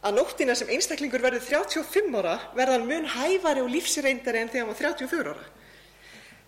[0.00, 4.72] að nóttina sem einstaklingur verður 35 ára verðan mun hæfari og lífsreindari en þegar hann
[4.72, 5.48] var 34 ára.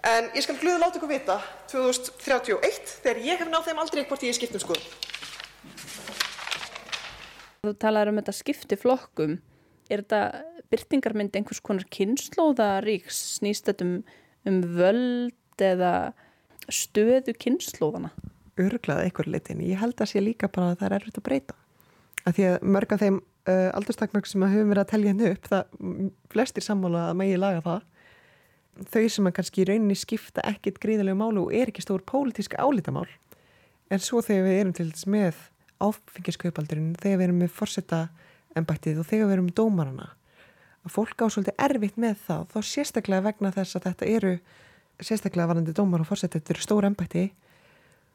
[0.03, 1.37] En ég skal glöðu láta ykkur vita
[1.71, 4.89] 2031 þegar ég hef náð þeim aldrei hvort ég er skipt um skoðum.
[7.63, 9.37] Þú talar um þetta skipti flokkum.
[9.93, 10.23] Er þetta
[10.73, 13.21] byrtingarmynd einhvers konar kynnslóðaríks?
[13.37, 13.95] Snýst þetta um,
[14.49, 15.93] um völd eða
[16.73, 18.11] stöðu kynnslóðana?
[18.61, 19.63] Örglað eitthvað litin.
[19.65, 21.55] Ég held að sé líka bara að það er erfitt að breyta.
[22.23, 23.17] Að því að mörg af þeim
[23.49, 27.41] uh, aldurstakmörg sem að höfum verið að telja henni upp, það flestir sammála að megi
[27.41, 27.89] laga það.
[28.93, 32.61] Þau sem að kannski í rauninni skipta ekkit gríðilegu málu og er ekki stór pólitíska
[32.61, 33.09] álítamál.
[33.93, 35.41] En svo þegar við erum til þess með
[35.83, 38.03] áfengiskaupaldurinn, þegar við erum með forsetta
[38.57, 40.09] ennbættið og þegar við erum með dómarana,
[40.83, 44.33] að fólk á svolítið erfitt með það, þá sérstaklega vegna þess að þetta eru,
[45.03, 47.27] sérstaklega varandi dómar og eru stór ennbætti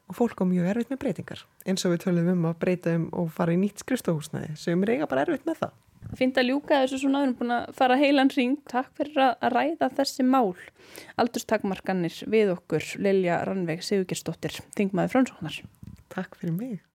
[0.08, 3.04] og fólk á mjög erfitt með breytingar eins og við tölum um að breyta um
[3.12, 5.76] og fara í nýtt skrifstofhúsnaði sem er eiga bara erfitt með það.
[6.16, 8.56] Finnst að ljúka þessu svona aðeins búin að fara heilan ring.
[8.70, 10.54] Takk fyrir að ræða þessi mál.
[11.20, 15.62] Aldurstakmarkanir við okkur Lilja Rannveig Sigurgersdóttir, Þingmaður Fransóknar.
[16.14, 16.87] Takk fyrir mig.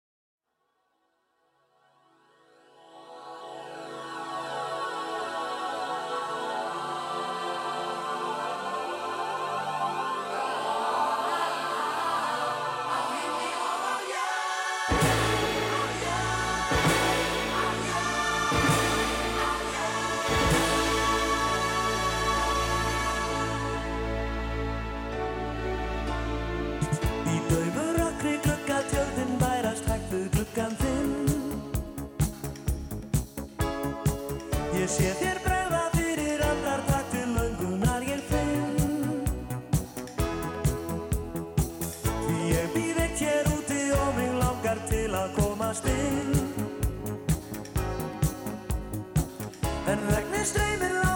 [45.73, 45.79] En
[50.13, 51.12] regnið streymir látlaust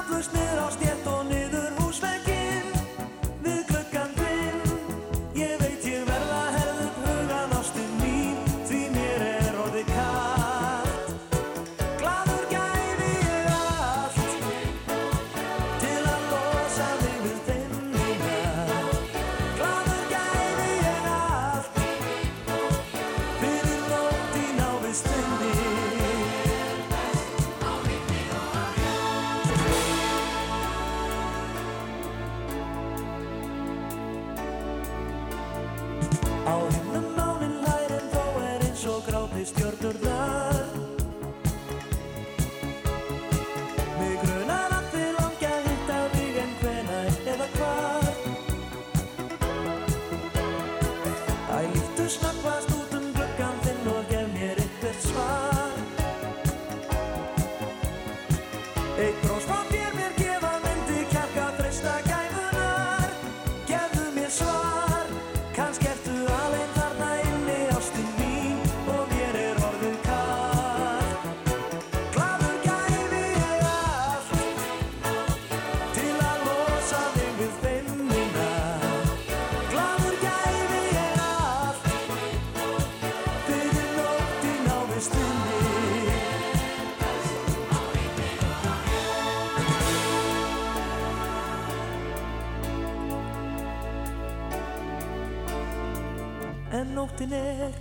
[97.17, 97.73] nóttin er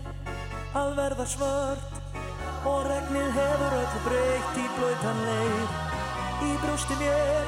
[0.79, 1.91] að verða svört
[2.65, 5.69] og regnið hefur öllu breytt í blöytan leið.
[6.45, 7.45] Í brústi mér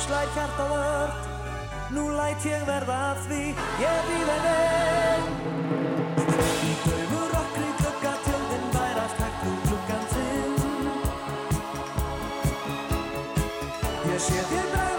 [0.00, 1.28] slær hjarta vört,
[1.92, 3.42] nú læt ég verða að því
[3.84, 5.24] ég býð en einn.
[6.64, 10.54] Í daufu rökkri glugga tjöldin værast hægt úr gluggan þinn.
[14.08, 14.89] Ég sé þér drauga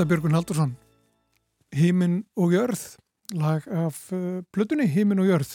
[0.00, 0.70] Þetta er Björgun Haldursson
[1.76, 2.96] Hímin og jörð
[3.36, 5.50] lag af uh, plötunni Hímin og jörð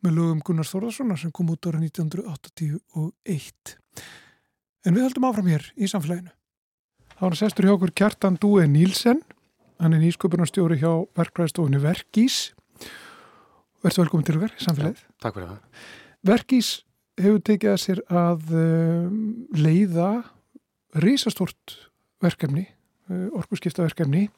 [0.00, 3.74] með lögum Gunnars Þórðarssonar sem kom út ára 1981
[4.88, 6.32] En við höldum áfram hér í samfélaginu.
[7.18, 9.20] Það var sestur hjá okkur Kjartan Dúe Nílsen.
[9.76, 12.40] Hann er nýsköpunarstjóri hjá verkvæðstofunni Verkís.
[13.84, 15.06] Verður velkomin til okkar í samfélagið.
[15.20, 15.86] Takk fyrir það.
[16.32, 16.74] Verkís
[17.20, 20.12] hefur tekið að sér að um, leiða
[21.04, 21.82] risastort
[22.24, 22.70] verkefni,
[23.10, 24.28] uh, orkuskiptaverkefni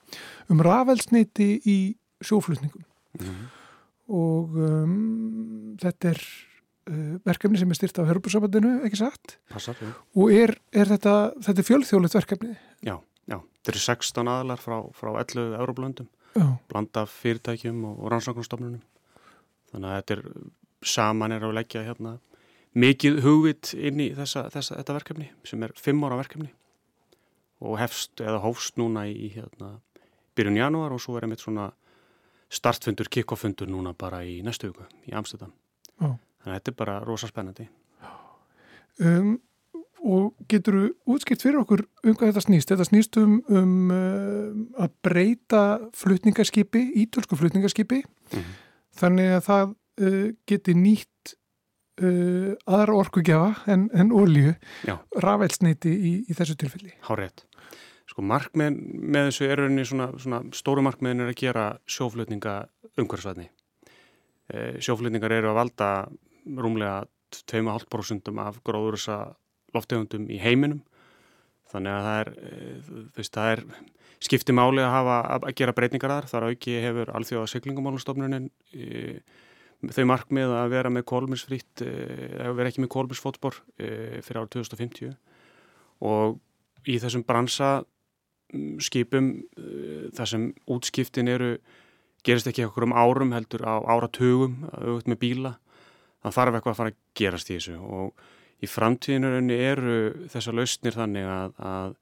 [0.51, 1.79] um rafelsneiti í
[2.25, 3.43] sjóflutningum Mhm.
[4.09, 6.21] og um, þetta er
[6.89, 9.35] uh, verkefni sem er styrt af Hörbursabandinu, ekki satt?
[9.53, 9.91] Passar, já.
[10.17, 11.13] Og er, er þetta,
[11.45, 12.55] þetta er fjölþjóðlegt verkefni?
[12.89, 12.97] Já,
[13.29, 13.37] já.
[13.61, 16.47] Þetta eru 16 aðalar frá, frá 11 Európlöndum, Já.
[16.73, 18.81] blanda fyrirtækjum og, og rannsóknarstofnunum.
[19.73, 20.25] Þannig að þetta er,
[20.97, 22.17] saman er að leggja hérna
[22.73, 26.49] mikið hugvit inn í þessa, þessa, þetta verkefni sem er 5 ára verkefni
[27.63, 29.77] og hefst eða hófst núna í hérna
[30.37, 31.71] byrjun janúar og svo er einmitt svona
[32.53, 35.53] startfundur, kickoffundur núna bara í næstu viku í Amsterdam.
[36.01, 36.11] Já.
[36.43, 37.69] Þannig að þetta er bara rosa spennandi.
[39.01, 39.37] Um,
[40.03, 42.73] og getur þú útskipt fyrir okkur um hvað þetta snýst?
[42.73, 45.63] Þetta snýst um, um uh, að breyta
[45.97, 48.53] flutningaskipi, ítölsku flutningaskipi Mhm.
[48.97, 49.73] þannig að það
[50.03, 51.33] uh, geti nýtt
[52.03, 54.55] uh, aðra orkugjafa en, en olju,
[54.89, 54.95] Já.
[55.21, 56.95] rafelsneiti í, í þessu tilfelli.
[57.09, 57.45] Hárétt.
[58.13, 62.57] Sko markmið með þessu er rauninni svona, svona stóru markmiðin er að gera sjóflutninga
[63.01, 63.47] umhverfisvætni.
[64.53, 65.89] E, sjóflutningar eru að valda
[66.45, 67.07] rúmlega
[67.49, 69.23] 2,5% af gróðursa
[69.73, 70.83] loftegundum í heiminum.
[71.73, 72.29] þannig að það er,
[72.85, 73.61] þú veist, það er
[74.21, 79.23] skipti máli að hafa að gera breytingar þar, þar auki hefur alþjóða siglingumálastofnunin e,
[79.89, 81.87] þau markmið að vera með kólmisfrýtt,
[82.45, 85.17] að vera ekki með kólmisfótspor e, fyrir árið 2050
[86.05, 86.37] og
[86.85, 87.73] í þessum bransa
[88.83, 91.55] skipum e, þar sem útskiptin eru
[92.27, 95.53] gerist ekki okkur um árum heldur á áratugum auðvitað með bíla.
[96.23, 98.27] Það þarf eitthvað að fara að gerast í þessu og
[98.63, 99.97] í framtíðinu eru
[100.31, 101.97] þessar lausnir þannig að, að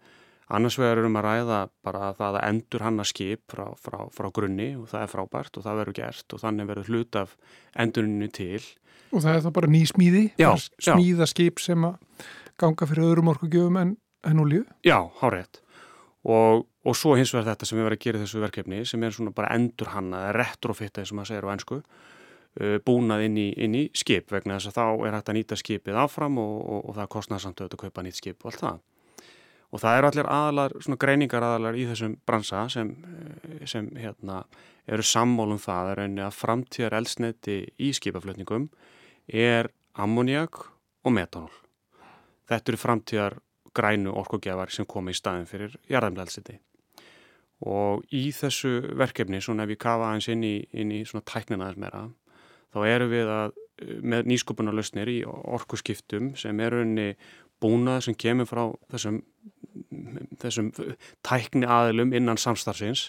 [0.50, 4.28] annars vegar erum að ræða bara að það endur hann að skip frá, frá, frá
[4.34, 7.34] grunni og það er frábært og það verður gert og þannig verður hlut af
[7.80, 8.60] endurinu til.
[9.10, 10.50] Og það er það bara ný smíði Já,
[10.84, 12.28] smíða skip sem að
[12.60, 13.96] ganga fyrir öðrum orkugjöfum en,
[14.28, 15.62] en olju Já, hárétt
[16.24, 19.04] og, og svo hins vegar þetta sem við verðum að gera í þessu verkefni sem
[19.04, 21.82] er svona bara endur hann eða retrofitta sem maður segir á ennsku
[22.84, 25.98] búnað inn í, inn í skip vegna þess að þá er hægt að nýta skipið
[26.02, 28.80] áfram og, og, og það kostnar samt auðvitað að kaupa nýtt skip og allt það.
[29.70, 32.88] Og það eru allir aðalar, svona greiningar aðalar í þessum bransa sem,
[33.70, 34.40] sem hérna,
[34.90, 38.66] eru sammólum það er að framtíðar elsneti í skipaflutningum
[39.30, 40.64] er ammoniak
[41.06, 41.54] og metanól.
[42.50, 43.38] Þetta eru framtíðar
[43.76, 46.58] grænu orkugjafar sem komi í staðin fyrir jarðamlega elsneti.
[47.70, 51.68] Og í þessu verkefni, svona ef ég kafa aðeins inn í, inn í svona tæknina
[51.68, 52.06] þess meira,
[52.72, 57.08] þá eru við að með nýsköpunarlausnir í orkuskiptum sem er unni
[57.60, 59.20] búnað sem kemur frá þessum,
[60.40, 60.70] þessum
[61.26, 63.08] tækni aðilum innan samstarfsins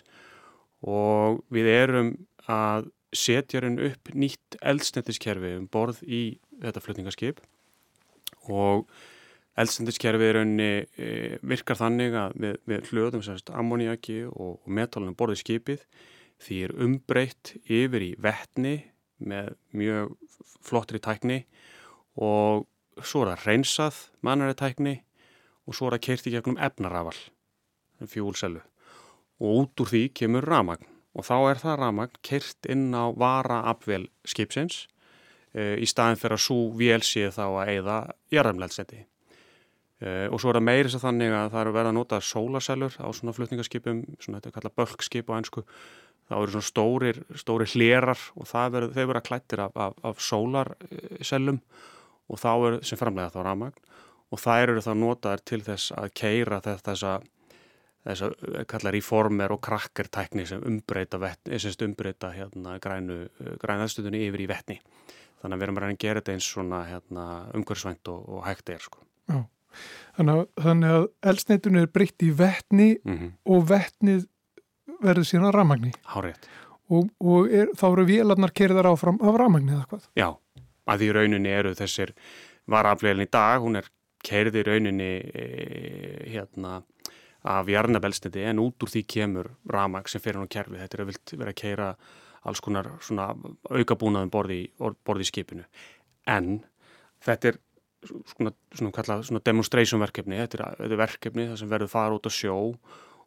[0.88, 2.14] og við erum
[2.52, 6.22] að setja henn upp nýtt eldsnettiskerfi um borð í
[6.62, 7.42] þetta flutningaskip
[8.52, 8.88] og
[9.60, 11.10] eldsnettiskerfi er unni e,
[11.44, 15.86] virkar þannig að við, við hljóðum sérst ammoniaki og, metalunum borðið skipið.
[16.42, 18.76] Því er umbreytt yfir í vettni
[19.22, 20.16] með mjög
[20.66, 21.44] flottri tækni
[22.18, 22.66] og
[23.02, 24.96] svo er það reynsað mannari tækni
[25.68, 27.18] og svo er það keirt í gegnum efnarafal,
[28.10, 28.64] fjúlselu
[29.42, 30.88] og út úr því kemur ramagn
[31.18, 34.86] og þá er það ramagn keirt inn á varaafvel skipsins
[35.54, 37.98] e, í staðin fyrir að svo vél sé þá að eigða
[38.34, 39.08] jarðarmleldsetti e,
[40.02, 43.08] og svo er það meirins að þannig að það eru verið að nota sólasellur á
[43.14, 45.66] svona flutningaskipum, svona þetta er kallað bölkskip á einsku
[46.32, 51.62] þá eru svona stórir, stórir hlerar og veru, þau verða klættir af, af, af sólarsellum
[52.32, 53.78] og þá eru sem framlega þá ramagn
[54.32, 57.20] og þær eru þá notaðar til þess að keira þessa
[58.02, 61.20] þess að kalla reformer og krakkertækni sem umbreyta,
[61.86, 63.28] umbreyta hérna, grænu,
[63.62, 64.78] grænu aðstöðunni yfir í vettni.
[65.42, 67.26] Þannig að við erum að reyna að gera þetta eins svona hérna,
[67.58, 68.82] umhverfsvænt og, og hægt er.
[68.86, 69.04] Sko.
[69.30, 69.38] Já,
[70.18, 73.32] þannig að, þannig að elsneitunni er breytt í vettni mm -hmm.
[73.56, 74.28] og vettnið
[75.02, 75.94] verður síðan ramagni.
[76.14, 76.38] Hárið.
[76.92, 80.08] Og, og er, þá eru vélarnar kerðar áfram af ramagni eða hvað?
[80.20, 80.30] Já,
[80.86, 82.14] að því rauninni eru þessir
[82.72, 83.88] varafleilin í dag, hún er
[84.22, 85.46] kerði rauninni e,
[86.30, 86.82] hérna
[87.42, 90.78] af jarnabelsniti en út úr því kemur ramag sem fyrir hún kerfi.
[90.78, 91.88] Þetta er að vilt vera að keira
[92.46, 93.32] alls konar svona
[93.70, 95.66] aukabúnaðum borði, borði í skipinu.
[96.30, 96.62] En
[97.26, 97.60] þetta er
[98.08, 102.18] svona, svona, kallað, svona demonstration verkefni, þetta er, þetta er verkefni þar sem verður fara
[102.18, 102.58] út á sjó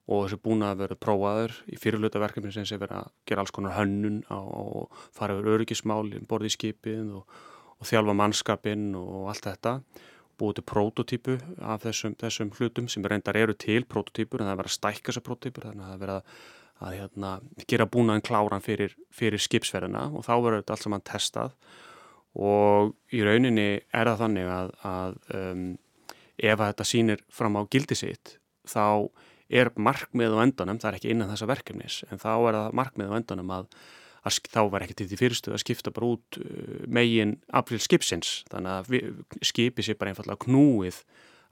[0.05, 3.55] og þessi búin að vera prófaður í fyrirluta verkefni sem sé verið að gera alls
[3.55, 7.39] konar hönnun og fara yfir öryggismál borði í skipin og,
[7.79, 9.79] og þjálfa mannskapin og allt þetta.
[10.35, 14.61] Búið til prototípu af þessum, þessum hlutum sem reyndar eru til prototípur en það er
[14.61, 16.39] verið að stækka þessar prototípur þannig að það er verið að,
[16.85, 17.33] að hérna,
[17.71, 21.55] gera búnaðin kláran fyrir, fyrir skipsverðina og þá verður þetta allt saman testað
[22.35, 25.67] og í rauninni er það þannig að, að um,
[26.39, 29.11] ef að þetta sýnir fram á gildi sitt þá
[29.55, 33.13] er markmið á endanum, það er ekki innan þessa verkefnis, en þá er það markmið
[33.13, 33.67] á endanum að,
[34.25, 38.39] að þá var ekki til því fyrirstuð að skipta bara út uh, megin april skipsins,
[38.51, 39.11] þannig að við,
[39.45, 41.03] skipi sér bara einfallega knúið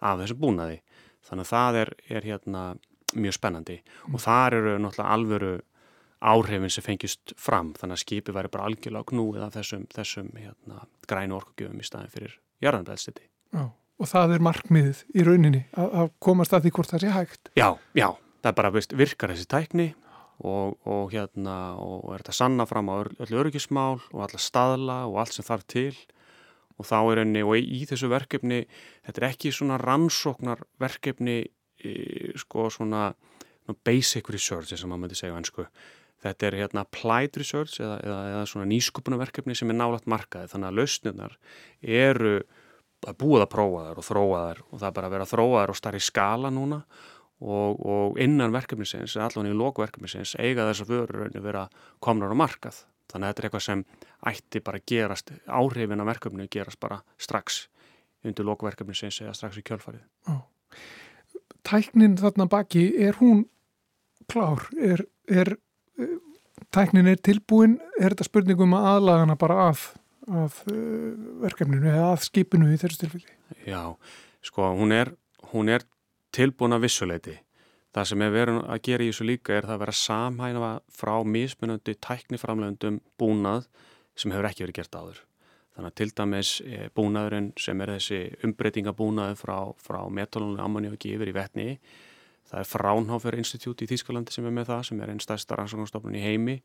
[0.03, 0.81] af þessu búnaði,
[1.29, 2.65] þannig að það er, er hérna
[3.13, 4.15] mjög spennandi mm.
[4.17, 5.53] og þar eru náttúrulega alvöru
[6.23, 10.87] áhrifin sem fengist fram, þannig að skipi væri bara algjörlega knúið af þessum, þessum hérna,
[11.11, 13.27] grænu orkugjöfum í staðin fyrir jarðanbæðstiti.
[13.53, 13.65] Já
[14.03, 17.51] og það er markmiðið í rauninni að, að komast að því hvort það sé hægt.
[17.59, 17.69] Já,
[17.99, 18.09] já,
[18.43, 19.89] það er bara veist, virkar þessi tækni
[20.43, 25.21] og, og hérna og er þetta sanna fram á öllu öryggismál og alla staðla og
[25.23, 25.95] allt sem þarf til
[26.81, 28.63] og þá er rauninni og í þessu verkefni,
[29.07, 31.43] þetta er ekki svona rannsóknar verkefni
[32.39, 33.11] sko svona
[33.87, 35.67] basic research sem maður myndi segja á ennsku.
[36.23, 40.69] Þetta er hérna applied research eða, eða, eða svona nýskupunarverkefni sem er nálagt markaði þannig
[40.69, 41.39] að lausnirnar
[41.83, 42.37] eru
[43.03, 45.33] að búið að prófa þær og þróa þær og það er bara að vera að
[45.33, 46.79] þróa þær og starri skala núna
[47.43, 51.67] og, og innan verkefnisins, allan í lókverkefnisins eiga þessar vörur vera
[52.03, 52.85] komnar á markað.
[53.11, 53.85] Þannig að þetta er eitthvað sem
[54.31, 57.65] ætti bara að gerast, áhrifin af verkefni gerast bara strax
[58.23, 60.05] undir lókverkefnisins eða strax í kjölfarið.
[60.31, 60.35] Ó.
[61.67, 63.45] tæknin þarna baki, er hún
[64.31, 64.65] klár?
[64.79, 65.57] Er, er
[66.75, 67.79] tæknin er tilbúin?
[68.01, 69.87] Er þetta spurningum að aðlagana bara að,
[70.29, 71.09] að uh,
[71.45, 73.39] verkefninu eða að skipinu í þessu tilfelli?
[73.69, 73.83] Já,
[74.45, 75.13] sko, hún er,
[75.53, 75.87] hún er
[76.35, 77.39] tilbúin að vissuleiti.
[77.93, 81.13] Það sem er verið að gera í þessu líka er það að vera samhægna frá
[81.29, 83.67] mismunandi tækniframlegundum búnað
[84.17, 85.21] sem hefur ekki verið gert áður.
[85.73, 91.33] Þannig að til dæmis eh, búnaðurinn sem er þessi umbreytingabúnaður frá, frá metalónu ammoniaki yfir
[91.33, 91.69] í vetni.
[92.51, 96.19] Það er Fraunhofer Institute í Þýskalandi sem er með það, sem er einn stærsta rannsóknarstofnun
[96.19, 96.57] í heimi.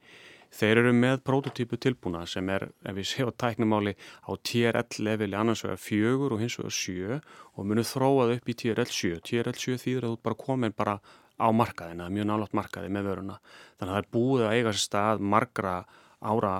[0.58, 3.94] Þeir eru með prototípu tilbúna sem er, ef við séum tæknumáli,
[4.28, 8.58] á TRL leveli annars vegar fjögur og hins vegar sjö og munum þróað upp í
[8.64, 9.22] TRL 7.
[9.28, 10.98] TRL 7 þýður að þú bara komin bara
[11.38, 13.38] á markaðina, mjög nálátt markaði með vöruna.
[13.78, 15.76] Þannig að það er búið að eiga sér stað margra
[16.20, 16.56] ára,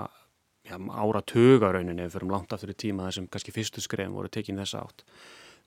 [0.68, 4.62] já, ára tögarauninni fyrir langt aftur í tíma þar sem kannski fyrstu skrefum voru tekin
[4.62, 5.08] þess átt.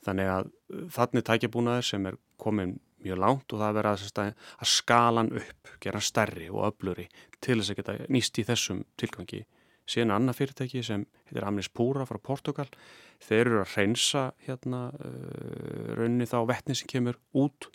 [0.07, 0.51] Þannig að
[0.95, 6.03] þannig tækjabúnaður sem er komin mjög langt og það verða að, að skalan upp, gera
[6.05, 7.07] stærri og öfluri
[7.41, 9.45] til þess að geta nýst í þessum tilgangi.
[9.91, 12.69] Síðan annað fyrirtæki sem heitir Amnis Púra frá Portugal,
[13.25, 17.71] þeir eru að reynsa hérna uh, raunni þá vettni sem kemur út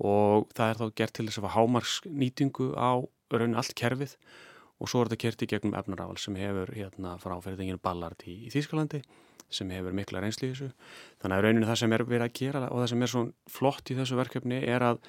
[0.00, 2.90] og það er þá gert til þess að hafa hámarksnýtingu á
[3.32, 4.16] raunni allt kerfið
[4.80, 8.36] og svo er þetta kert í gegnum efnarafal sem hefur hérna frá fyrirtækinu Ballard í,
[8.48, 9.02] í Þýskalandi
[9.50, 10.70] sem hefur mikla reynsli í þessu.
[11.22, 13.90] Þannig að rauninu það sem er verið að gera og það sem er svo flott
[13.90, 15.00] í þessu verkefni er að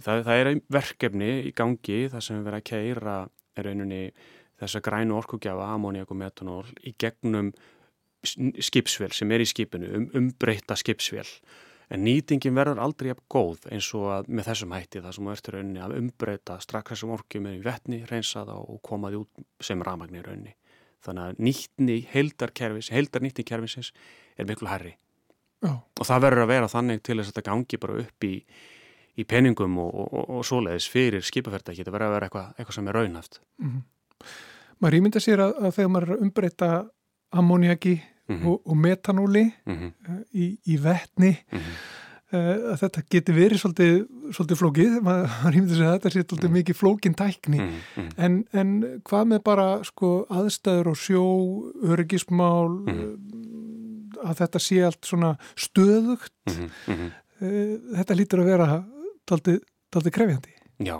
[0.00, 3.18] það, það er verkefni í gangi það sem er verið að keira
[3.60, 4.00] rauninu
[4.62, 7.52] þessa grænu orkugjafa, ammoniak og metanól í gegnum
[8.24, 11.28] skipsvél sem er í skipinu, um, umbreyta skipsvél.
[11.92, 15.48] En nýtingin verður aldrei jafn góð eins og að með þessum hætti það sem ert
[15.52, 20.54] rauninni að umbreyta strax þessum orkjum í vettni, reynsaða og komaði út sem ramagnir rauninni.
[21.04, 23.92] Þannig að nýttni heildarkerfis, heildarnýttikerfisins
[24.40, 24.94] er miklu herri.
[25.64, 25.74] Já.
[25.76, 28.32] Og það verður að vera þannig til þess að þetta gangi bara upp í,
[29.20, 31.82] í peningum og, og, og, og svoleiðis fyrir skipaferðaki.
[31.82, 33.40] Þetta verður að vera eitthvað, eitthvað sem er raunhaft.
[33.60, 34.32] Mm -hmm.
[34.80, 36.70] Maður ímynda sér að, að þegar maður að umbreyta
[37.34, 37.94] ammoniaki
[38.28, 38.58] mm -hmm.
[38.64, 40.24] og metanóli mm -hmm.
[40.32, 41.36] í, í vettni
[42.34, 43.96] að þetta geti verið svolítið,
[44.34, 46.56] svolítið flókið, maður hýmdi sig að þetta sé svolítið mm.
[46.58, 48.10] mikið flókin tækni mm, mm.
[48.16, 48.74] En, en
[49.06, 51.24] hvað með bara sko, aðstæður og sjó,
[51.84, 52.68] öryggismál
[54.24, 57.10] að þetta sé allt svona stöðugt -hmm.
[57.98, 58.84] þetta lítur að vera
[59.28, 60.96] daldið krefjandi Já,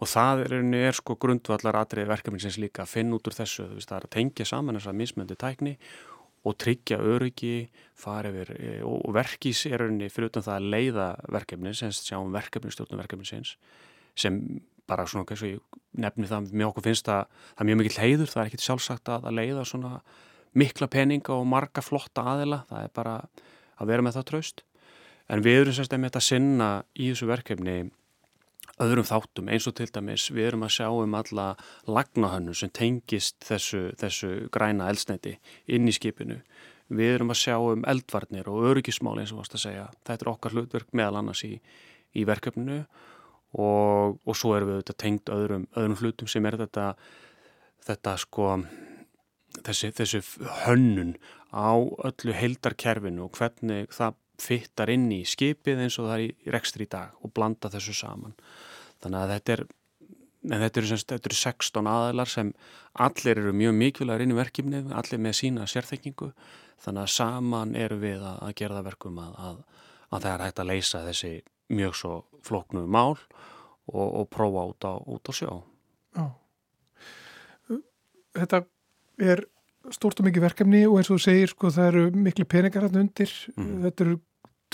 [0.00, 0.56] og það er,
[0.88, 4.48] er sko grundvallar atriði verkefninsins líka að finna út úr þessu, það er að tengja
[4.48, 5.76] saman þessa mismöndi tækni
[6.44, 8.52] og tryggja öryggi, fara yfir
[8.84, 13.54] og verkís er rauninni fyrir utan það að leiða verkefni, sem sjáum verkefni stjórnum verkefnisins,
[14.18, 14.40] sem
[14.88, 18.02] bara svona, eins og ég nefni það með okkur finnst að það er mjög mikill
[18.02, 19.92] heiður það er ekkit sjálfsagt að, að leiða svona
[20.54, 23.14] mikla peninga og marga flotta aðila það er bara
[23.80, 24.64] að vera með það traust.
[25.32, 27.78] En við erum semst að sinna í þessu verkefni
[28.82, 31.46] öðrum þáttum eins og til dæmis við erum að sjá um alla
[31.86, 35.36] lagnahönnu sem tengist þessu, þessu græna eldsneiti
[35.66, 36.40] inn í skipinu.
[36.94, 39.84] Við erum að sjá um eldvarnir og öryggismál eins og varst að segja.
[40.04, 41.54] Þetta er okkar hlutverk meðal annars í,
[42.14, 42.82] í verkefninu
[43.54, 46.88] og, og svo erum við auðvitað tengt öðrum, öðrum hlutum sem er þetta,
[47.86, 48.50] þetta sko,
[49.62, 50.22] þessi, þessi
[50.64, 51.14] hönnun
[51.54, 56.52] á öllu heildarkerfinu og hvernig það fyttar inn í skipið eins og það er í
[56.54, 58.34] rekstri í dag og blanda þessu saman.
[59.02, 59.62] Þannig að þetta er,
[60.54, 62.52] þetta eru, þetta eru 16 aðlar sem
[63.06, 66.30] allir eru mjög mikilvægur inn í verkefni, allir með sína sérþekkingu,
[66.84, 69.58] þannig að saman eru við að, gera það verkum að, að,
[70.10, 71.34] að það er hægt að leysa þessi
[71.74, 72.14] mjög svo
[72.44, 75.58] floknu mál og, og prófa út á, út á sjó.
[76.14, 76.26] Já.
[78.34, 78.64] Þetta
[79.22, 79.44] er
[79.92, 83.00] stort og mikið verkefni og eins og þú segir sko það eru miklu peningar hann
[83.04, 83.32] undir.
[83.56, 83.72] Mm.
[83.86, 84.18] þetta eru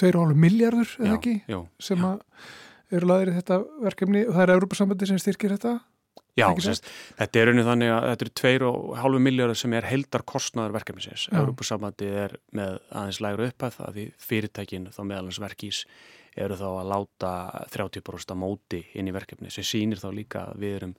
[0.01, 2.21] 2,5 miljardur eða ekki já, sem að
[2.91, 4.27] eru laðir í þetta verkefni.
[4.27, 5.79] Og það er Európa-sambandi sem styrkir þetta
[6.39, 6.87] Já, sérst,
[7.19, 8.33] þetta er unni þannig að þetta eru
[9.03, 11.27] 2,5 miljardur sem er heldar kostnaður verkefnisins.
[11.35, 15.83] Európa-sambandi er með aðeins lægur upphæð að því fyrirtækin þá meðalans verkís
[16.39, 17.33] eru þá að láta
[17.75, 20.97] 30% móti inn í verkefni sem sýnir þá líka að við erum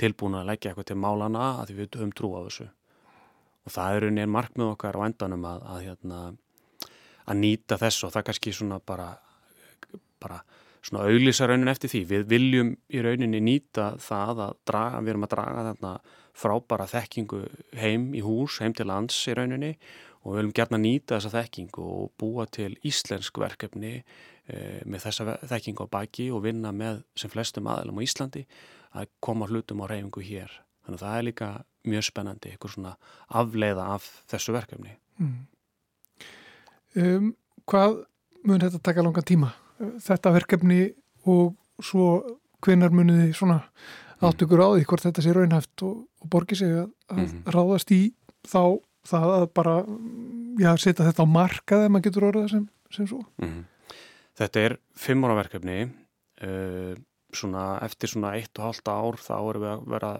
[0.00, 2.68] tilbúin að leggja eitthvað til málana að við höfum trú á þessu
[3.64, 6.20] og það er unni markmið okkar á endanum að, að, hérna,
[7.24, 9.08] að nýta þess og það kannski svona bara,
[10.22, 10.42] bara
[10.84, 12.02] svona auglísa raunin eftir því.
[12.10, 15.94] Við viljum í rauninni nýta það að draga, við erum að draga þarna
[16.34, 17.44] frábara þekkingu
[17.78, 19.72] heim í hús, heim til lands í rauninni
[20.24, 24.56] og við viljum gerna nýta þessa þekkingu og búa til íslensk verkefni e,
[24.88, 28.44] með þessa þekkingu á baki og vinna með sem flestum aðlum á Íslandi
[28.96, 30.52] að koma hlutum á reyfingu hér.
[30.84, 31.50] Þannig að það er líka
[31.86, 32.94] mjög spennandi, eitthvað svona
[33.28, 34.94] afleiða af þessu verkefni.
[35.20, 35.34] Mm.
[36.94, 37.28] Um,
[37.68, 38.00] hvað
[38.46, 39.50] mun þetta taka langa tíma
[40.04, 40.80] þetta verkefni
[41.26, 42.04] og svo
[42.64, 43.56] hvenar muniði svona
[44.24, 47.40] átt ykkur á því hvort þetta sé raunhæft og, og borgi sig að, að Mhm.
[47.56, 48.00] ráðast í
[48.46, 48.60] þá
[49.04, 49.74] það að bara
[50.62, 53.24] já, setja þetta á markað ef maður getur orðað sem, sem svo.
[53.42, 53.64] Mhm.
[54.38, 55.76] Þetta er fimm ára verkefni
[56.42, 56.94] uh,
[57.38, 60.10] svona eftir svona eitt og halvt ár þá erum við að vera,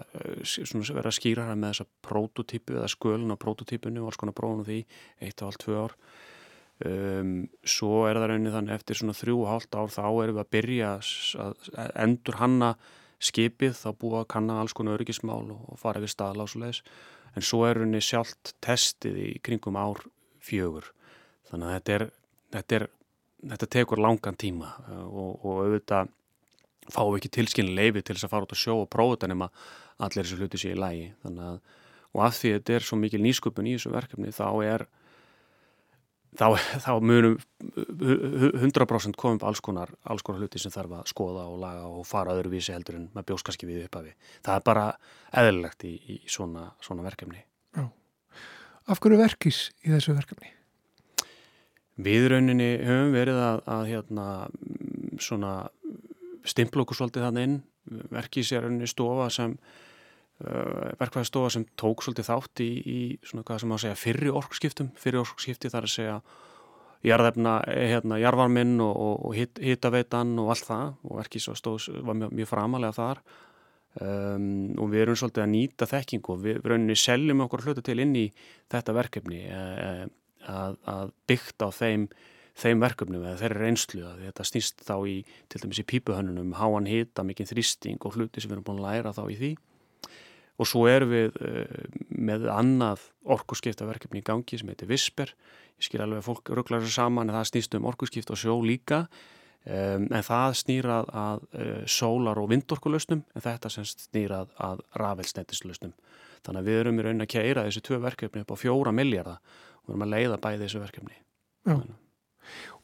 [0.43, 4.37] s- svona, vera skýra það með þessa prototípu eða skölun á prototípunu og alls konar
[4.37, 4.79] prófum á því
[5.21, 5.95] eitt og halvt tvö ár.
[6.85, 7.29] Um,
[7.63, 10.49] svo er það raunin þannig eftir svona þrjú og halvt ár þá erum við að
[10.57, 10.89] byrja
[11.45, 12.73] að endur hanna
[13.23, 16.81] skipið þá búa að kanna alls konar öryggismál og, og fara við staðlásulegis
[17.35, 20.03] en svo er raunin sjálft testið í kringum ár
[20.43, 20.91] fjögur.
[21.47, 22.05] Þannig að þetta er,
[22.57, 22.87] þetta er
[23.45, 26.11] þetta tekur langan tíma uh, og, og auðvitað
[26.93, 29.49] fáum ekki tilskynni leifi til þess að fara út að sjó og prófa þetta nema
[30.05, 31.57] allir þessu hluti sé í lægi að,
[32.15, 34.85] og af því þetta er svo mikil nýsköpun í þessu verkefni þá er
[36.35, 36.47] þá,
[36.83, 41.45] þá munum hu- hu- 100% komum alls konar, alls konar hluti sem þarf að skoða
[41.47, 44.11] og laga og fara öðruvísi heldur en maður bjóst kannski við upphafi.
[44.43, 44.85] Það er bara
[45.41, 47.39] eðlilegt í, í svona, svona verkefni.
[48.85, 50.51] Af hverju verkís í þessu verkefni?
[52.05, 54.25] Við rauninni höfum verið að, að hérna,
[55.23, 55.53] svona
[56.47, 57.59] stimpla okkur svolítið þannig inn,
[58.13, 59.53] verkið sér rauninni stofa sem,
[60.45, 64.33] uh, verkvæði stofa sem tók svolítið þátt í, í svona hvað sem má segja fyrri
[64.33, 66.19] orkskiptum, fyrri orkskipti þar að segja
[67.05, 70.93] jarðefna, hérna, jarðvarminn og, og, hit, hitaveitan og allt það.
[71.05, 73.23] Og verkið svo stóð, var mjög, mjög framalega þar.
[73.95, 74.47] Um,
[74.81, 78.15] og við erum svolítið að nýta þekkingu og við rauninni seljum okkur hlutu til inn
[78.19, 78.25] í
[78.73, 80.01] þetta verkefni eh,
[80.51, 82.09] að, að byggt á þeim,
[82.55, 85.15] þeim verkefnum eða þeirri reynslu að þetta snýst þá í
[85.51, 88.87] til dæmis í pípuhönnunum, háan hita, mikinn þrýsting og hluti sem við erum búin að
[88.87, 89.51] læra þá í því.
[90.55, 95.33] Og svo erum við uh, með annað orkuskiptaverkefni í gangi sem heitir Visper.
[95.75, 98.55] Ég skil alveg að fólk rugglar þessu saman en það snýst um orkuskipt og sjó
[98.63, 99.05] líka.
[99.65, 105.95] En það snýrað að uh, sólar og vindorkulösnum en þetta snýrað að rafelsnettislösnum
[106.45, 109.39] þannig að við erum í raunin að keira þessi tvö verkefni upp á fjóra miljardar
[109.41, 111.17] og við erum að leiða bæði þessu verkefni.
[111.65, 111.79] Já.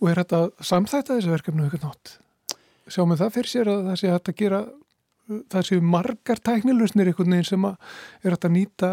[0.01, 0.41] Og er þetta
[0.72, 2.14] samþætta þessu verkefni eitthvað nátt?
[2.91, 4.62] Sjáum við það fyrir sér að það sé hægt að gera
[5.51, 7.76] það séu margar tæknilausnir einhvern veginn sem að
[8.26, 8.89] er hægt að nýta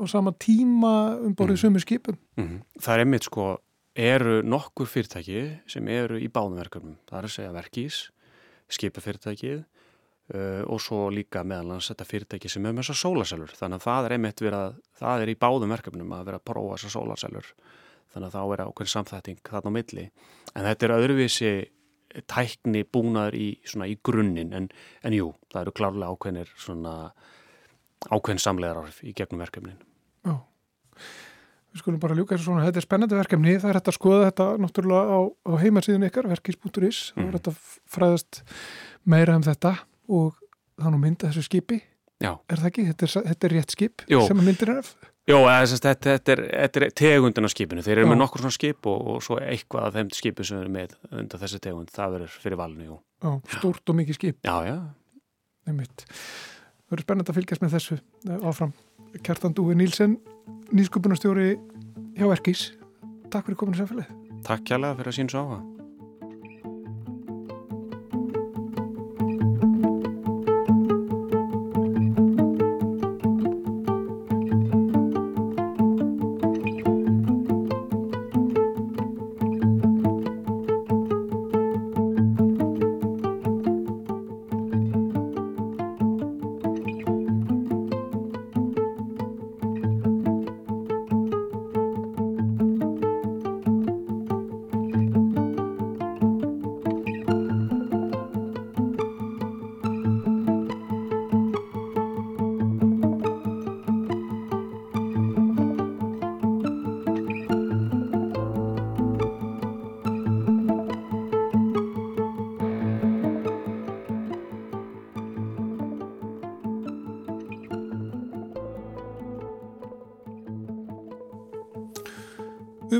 [0.00, 1.62] á sama tíma um borðið Mm.
[1.66, 2.16] sömu skipum.
[2.38, 2.62] Mhm.
[2.80, 3.58] Það er einmitt sko,
[3.94, 6.96] eru nokkur fyrirtæki sem eru í báðum verkefnum.
[7.10, 7.98] Það er að segja verkís,
[8.72, 9.64] skipafyrirtækið
[10.32, 13.52] uh, og svo líka meðalans þetta fyrirtæki sem er með þessar sólarselur.
[13.58, 16.46] Þannig að það er einmitt verið að, það er í báðum verkefnum að vera að
[16.48, 17.52] prófa þessar sólarselur.
[18.12, 20.06] Þannig að þá er ákveðin samþætting þarna á milli.
[20.52, 21.52] En þetta er öðruvísi
[22.28, 24.68] tækni búnaður í, í grunninn en,
[25.00, 26.94] en jú, það eru klárlega ákveðinir svona
[28.10, 29.78] ákveðin samlegar áhrif í gegnum verkefnin.
[30.26, 30.34] Já.
[31.72, 34.26] Við skulum bara ljúka þessu svona, þetta er spennandi verkefni, það er hægt að skoða
[34.26, 37.62] þetta náttúrulega á, á heimasíðun ykkar, verkís.is, það er hægt að
[37.94, 38.42] fræðast
[39.08, 39.72] meira um þetta
[40.12, 40.36] og
[40.82, 41.80] þannig mynda þessu skipi,
[42.20, 42.34] Já.
[42.36, 42.84] er það ekki?
[42.90, 44.20] Þetta er, þetta er rétt skip Jú.
[44.28, 44.92] sem myndir er af?
[45.30, 47.82] Jó, eða, þetta, þetta, er, þetta er tegundin af skipinu.
[47.86, 48.10] Þeir eru Já.
[48.10, 51.42] með nokkur svona skip og, og svo eitthvað af þeim skipu sem eru með undan
[51.44, 51.92] þessi tegund.
[51.94, 52.96] Það verður fyrir valinu, jú.
[53.22, 54.40] Já, stórt og mikið skip.
[54.42, 54.74] Já, já.
[55.70, 56.02] Einmitt.
[56.08, 58.74] Það verður spennandi að fylgjast með þessu eh, áfram.
[59.22, 60.18] Kjartan Dúi Nílsen,
[60.74, 61.52] nýsköpunarstjóri
[62.18, 62.72] hjá Verkís.
[63.30, 64.18] Takk fyrir kominu samfélagið.
[64.42, 65.81] Takk kjærlega fyrir að sín svo áhuga.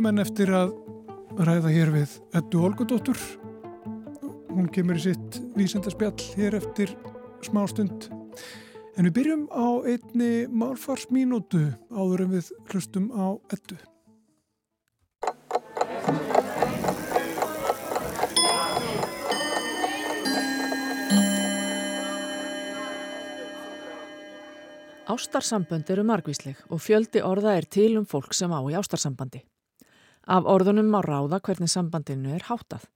[0.02, 0.72] Um en eftir að
[1.46, 3.20] ræða hér við Eddu Olgudóttur.
[4.50, 6.90] Hún kemur í sitt vísendarspjall hér eftir
[7.46, 8.08] smá stund.
[8.98, 11.60] En við byrjum á einni málfarsmínútu
[11.94, 13.78] áður en við hlustum á Eddu.
[25.14, 29.46] Ástarsambönd eru margvísleg og fjöldi orða er til um fólk sem á í ástarsambandi.
[30.26, 32.86] Af orðunum má ráða hvernig sambandinu er háttað.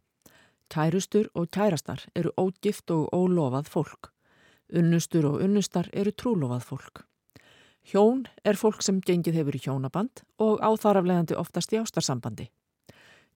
[0.70, 4.12] Kærustur og kærastar eru ógift og ólofað fólk.
[4.70, 7.02] Unnustur og unnustar eru trúlofað fólk.
[7.86, 12.48] Hjón er fólk sem gengið hefur í hjónaband og áþaraflegandi oftast í ástarsambandi.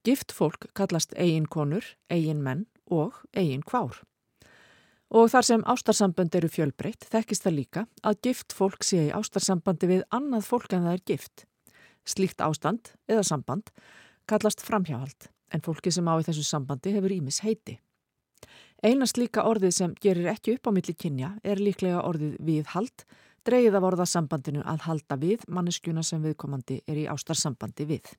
[0.06, 4.02] Gift fólk kallast eigin konur, eigin menn og eigin kvár.
[5.10, 9.90] Og þar sem ástarsamband eru fjölbreytt þekkist það líka að gift fólk sé í ástarsambandi
[9.90, 11.46] við annað fólk en það er gift.
[12.10, 13.70] Slíkt ástand eða samband
[14.30, 17.78] kallast framhjáhald en fólki sem á í þessu sambandi hefur ímis heiti.
[18.82, 23.04] Einast líka orðið sem gerir ekki upp á milli kynja er líklega orðið viðhald,
[23.44, 28.14] dreigið af orðasambandinu að halda við manneskjuna sem viðkomandi er í ástarsambandi við.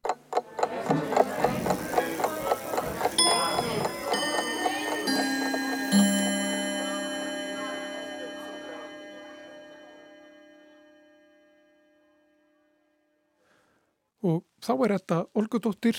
[14.28, 15.98] Og þá er þetta Olgudóttir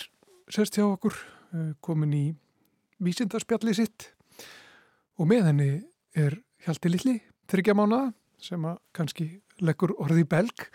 [0.52, 2.24] sérst hjá okkur eh, komin í
[3.02, 4.10] vísindarspjalli sitt.
[5.18, 5.70] Og með henni
[6.18, 7.16] er Hjalti Lilli,
[7.50, 8.12] þryggja mánuða
[8.42, 9.26] sem að kannski
[9.62, 10.66] leggur orði í belg,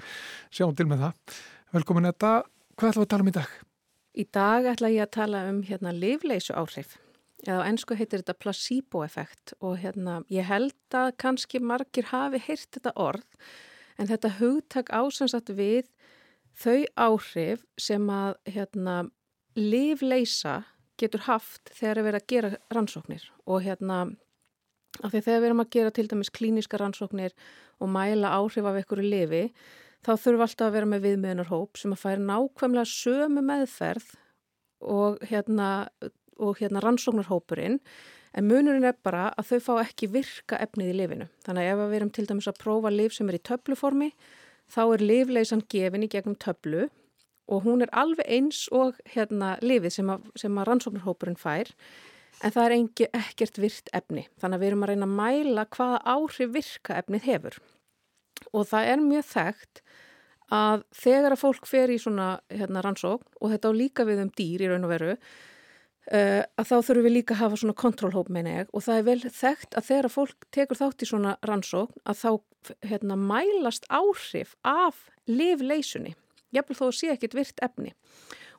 [0.52, 1.39] sjáum til með það.
[1.76, 2.32] Velkomin þetta,
[2.76, 3.58] hvað ætlum við að tala um í dag?
[4.18, 6.95] Í dag ætla ég að tala um hérna livleysu áhrif
[7.45, 9.54] eða á ennsku heitir þetta placebo-effekt.
[9.62, 13.28] Og hérna ég held að kannski margir hafi heyrt þetta orð
[13.98, 15.88] en þetta hugtak ásansatt við
[16.58, 18.97] þau áhrif sem að hérna
[19.58, 20.62] livleysa
[20.97, 23.99] getur haft þegar við erum að gera rannsóknir og hérna
[25.03, 27.36] af því þegar við erum að gera til dæmis klíniska rannsóknir
[27.78, 29.43] og mæla áhrif af einhverju lifi
[30.05, 34.14] þá þurfum alltaf að vera með viðmiðunarhóp sem að færa nákvæmlega sömu meðferð
[34.88, 35.70] og hérna,
[36.38, 37.80] og hérna rannsóknarhópurinn
[38.38, 41.26] en munurinn er bara að þau fá ekki virka efnið í lifinu.
[41.45, 44.12] Þannig að ef við erum til dæmis að prófa lif sem er í töfluformi
[44.72, 46.88] þá er lifleysan gefin í gegnum töflu
[47.47, 51.72] og hún er alveg eins og hérna lifið sem að, sem að rannsóknarhópurinn fær
[52.43, 54.28] en það er engi, ekkert virt efni.
[54.41, 57.59] Þannig að við erum að reyna að mæla hvaða áhrif virka efnið hefur.
[58.53, 59.82] Og það er mjög þekkt
[60.53, 64.34] að þegar að fólk fer í svona hérna, rannsókn og þetta á líka við um
[64.38, 65.15] dýr í raun og veru
[66.08, 69.32] að þá þurfum við líka að hafa svona kontrollhóp meina ég og það er vel
[69.38, 72.30] þekkt að þegar fólk tekur þátt í svona rannsókn að þá
[72.88, 76.16] hérna, mælast áhrif af livleysunni.
[76.55, 77.93] Jafnvel þó að sé ekkit virt efni.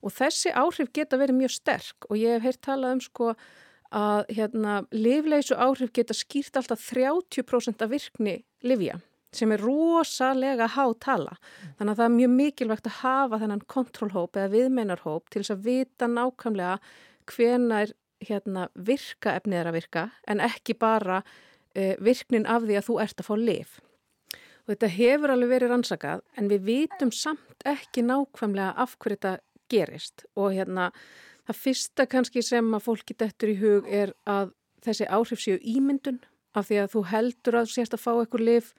[0.05, 3.33] Og þessi áhrif geta verið mjög sterk og ég hef heyrt talað um sko
[3.89, 8.99] að hérna, livleysu áhrif geta skýrt alltaf 30% af virkni livja
[9.35, 11.35] sem er rosalega hátala.
[11.77, 15.67] Þannig að það er mjög mikilvægt að hafa þennan kontrollhóp eða viðmeinarhóp til þess að
[15.67, 16.79] vita nákvæmlega
[17.33, 17.93] hvenar
[18.25, 22.99] hérna, virka efnið er að virka en ekki bara uh, virknin af því að þú
[23.05, 23.77] ert að fá liv.
[24.67, 29.37] Og þetta hefur alveg verið rannsakað en við vitum samt ekki nákvæmlega af hverju þetta
[29.73, 30.91] gerist og hérna
[31.49, 34.53] það fyrsta kannski sem að fólki dettur í hug er að
[34.85, 36.21] þessi áhrif séu ímyndun
[36.57, 38.73] af því að þú heldur að sérst að fá eitthvað liv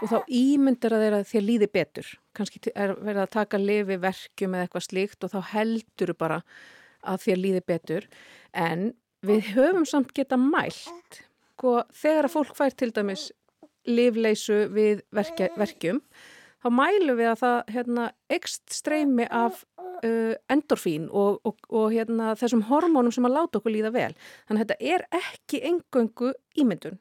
[0.00, 2.08] og þá ímyndir að þeirra þér líði betur.
[2.36, 6.40] Kannski er verið að taka lifi verkjum eða eitthvað slíkt og þá heldur bara
[7.06, 8.08] að þér líði betur.
[8.52, 8.90] En
[9.26, 11.22] við höfum samt geta mælt
[11.56, 13.30] sko, þegar að fólk fær til dæmis
[13.86, 16.02] livleysu við verkja, verkjum
[16.66, 22.34] þá mælum við að það hérna, ekst streymi af uh, endorfín og, og, og hérna,
[22.38, 24.10] þessum hormónum sem að láta okkur líða vel.
[24.48, 26.98] Þannig að þetta er ekki engöngu ímyndun.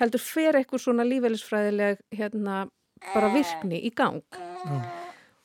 [0.00, 2.64] Heldur fer eitthvað svona lífeylisfræðileg hérna,
[3.12, 4.22] bara virkni í gang.
[4.64, 5.01] Mm.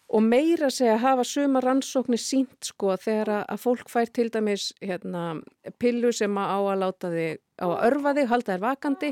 [0.08, 5.44] Og meira segja hafa suma rannsóknir sínt sko þegar að fólk fær til dæmis hérna,
[5.80, 9.12] pillu sem á að láta þig, á að örfa þig, halda þér vakandi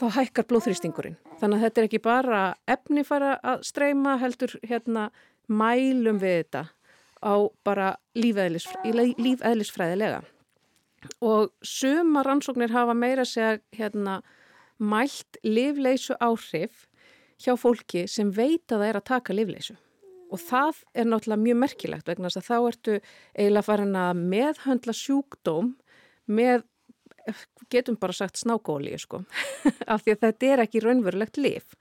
[0.00, 1.20] þá hækkar blóðþrýstingurinn.
[1.40, 5.10] Þannig að þetta er ekki bara efni fara að streyma heldur hérna
[5.52, 6.62] mælum við þetta
[7.22, 7.34] á
[7.66, 10.20] bara lífæðlisfræðilega.
[11.20, 14.22] Og suma rannsóknir hafa meira segja hérna
[14.78, 16.88] mælt livleysu áhrif
[17.42, 19.76] hjá fólki sem veit að það er að taka livleysu.
[20.32, 22.98] Og það er náttúrulega mjög merkilegt vegna þess að þá ertu
[23.36, 25.74] eiginlega farin að meðhöndla sjúkdóm
[26.32, 26.64] með
[27.70, 29.22] getum bara sagt snákóli sko,
[29.92, 31.76] af því að þetta er ekki raunverulegt lif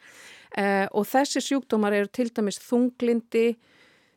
[0.57, 3.47] uh, og þessi sjúkdómar eru til dæmis þunglindi,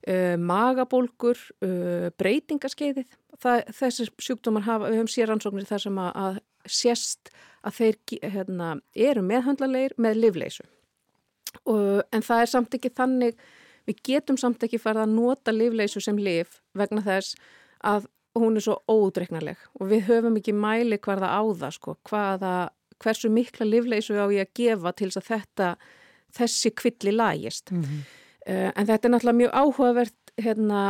[0.09, 3.19] uh, magabólgur, uh, breytingaskeiðið.
[3.43, 7.99] Það, þessi sjúkdómar hafa, við höfum sér ansóknir þar sem að, að sést að þeir
[8.35, 10.65] hérna, eru meðhandlanleir með livleysu.
[11.65, 13.39] En það er samt ekki þannig,
[13.89, 17.39] við getum samt ekki farið að nota livleysu sem liv vegna þess
[17.85, 18.09] að
[18.39, 22.55] hún er svo ódreiknarleg og við höfum ekki mæli hverða á það sko, hvaða,
[23.03, 25.71] hversu mikla livleysu á ég að gefa til þess að þetta,
[26.35, 27.71] þessi kvilli lægist.
[27.71, 28.01] Mm -hmm.
[28.49, 30.81] uh, en þetta er náttúrulega mjög áhugavert, hérna,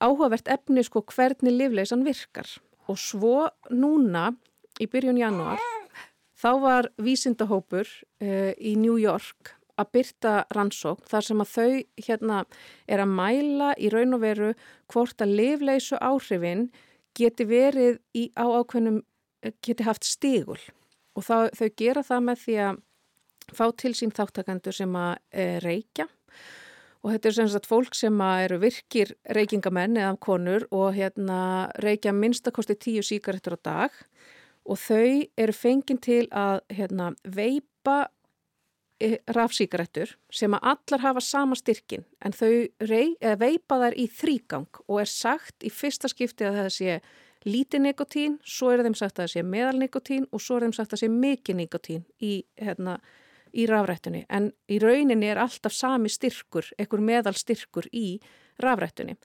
[0.00, 2.48] áhugavert efni sko hvernig livleysan virkar.
[2.86, 4.34] og svo núna
[4.80, 5.60] í byrjun janúar
[6.36, 7.88] þá var vísindahópur
[8.20, 12.40] uh, í New York að byrta rannsókn þar sem að þau hérna
[12.86, 14.52] er að mæla í raun og veru
[14.92, 16.68] hvort að lifleysu áhrifin
[17.14, 19.02] geti verið í, á ákveðnum,
[19.62, 20.60] geti haft stígul
[21.14, 22.82] og þá, þau gera það með því að
[23.54, 26.06] fá til sín þáttakandur sem að e, reykja.
[27.04, 31.68] Og þetta er sem sagt fólk sem að eru virkir reykingamenn eða konur og hérna
[31.84, 33.98] reykja minnstakosti tíu síkaretur á dag.
[34.64, 38.06] Og þau eru fenginn til að hérna, veipa
[39.34, 45.00] rafsíkaretur sem að allar hafa sama styrkin en þau rey, veipa þær í þrýgang og
[45.02, 46.98] er sagt í fyrsta skipti að það sé
[47.44, 50.76] lítið nikotín, svo er þeim sagt að það sé meðal nikotín og svo er þeim
[50.76, 52.96] sagt að það sé mikið nikotín í, hérna,
[53.52, 58.20] í rafrættunni en í rauninni er alltaf sami styrkur, ekkur meðal styrkur í
[58.62, 59.18] rafrættunni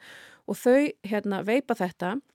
[0.49, 2.25] og þau hérna, veipa þetta og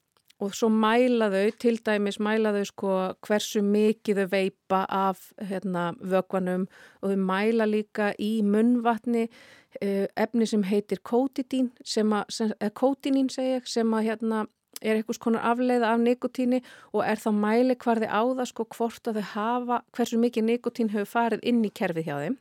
[0.53, 6.67] svo mæla þau, til dæmis mæla þau sko hversu mikið þau veipa af hérna, vögvanum
[7.03, 12.77] og þau mæla líka í munvatni uh, efni sem heitir kótitín sem að, sem, eða
[12.83, 14.45] kótinín segja sem að hérna
[14.83, 16.61] er einhvers konar afleiða af nikotíni
[16.93, 20.91] og er þá mæli hvarði á það sko hvort að þau hafa, hversu mikið nikotín
[20.93, 22.41] hefur farið inn í kerfið hjá þeim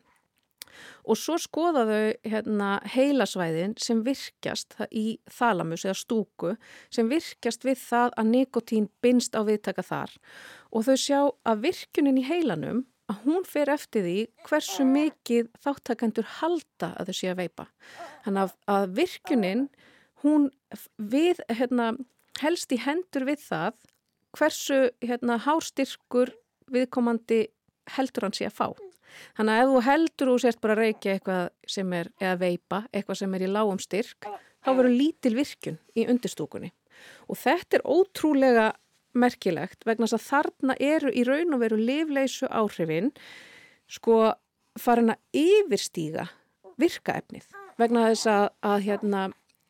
[1.03, 6.55] og svo skoðaðu hérna, heilasvæðin sem virkjast í þalamus eða stúku
[6.93, 10.17] sem virkjast við það að nikotín binst á viðtaka þar
[10.71, 16.27] og þau sjá að virkjunin í heilanum að hún fer eftir því hversu mikið þáttakendur
[16.39, 17.65] halda að þau sé að veipa.
[18.25, 19.65] Þannig að, virkjunin
[20.23, 20.47] hún
[20.97, 21.93] við, hérna,
[22.41, 23.81] helst í hendur við það
[24.33, 26.33] hversu hérna, hárstyrkur
[26.73, 27.45] viðkomandi
[27.97, 28.67] heldur hann sé að fá.
[29.37, 31.43] Þannig að ef þú heldur og sért bara að reykja eitthvað
[31.75, 34.29] sem er, eða veipa, eitthvað sem er í lágum styrk,
[34.63, 36.71] þá verður lítil virkun í undirstúkunni.
[37.27, 38.67] Og þetta er ótrúlega
[39.13, 43.11] merkilegt vegna þess að þarna eru í raun og veru lifleysu áhrifin
[43.91, 44.33] sko
[44.79, 46.27] farin að yfirstíga
[46.81, 47.45] virkaefnið.
[47.77, 49.23] Vegna þess að, að hérna,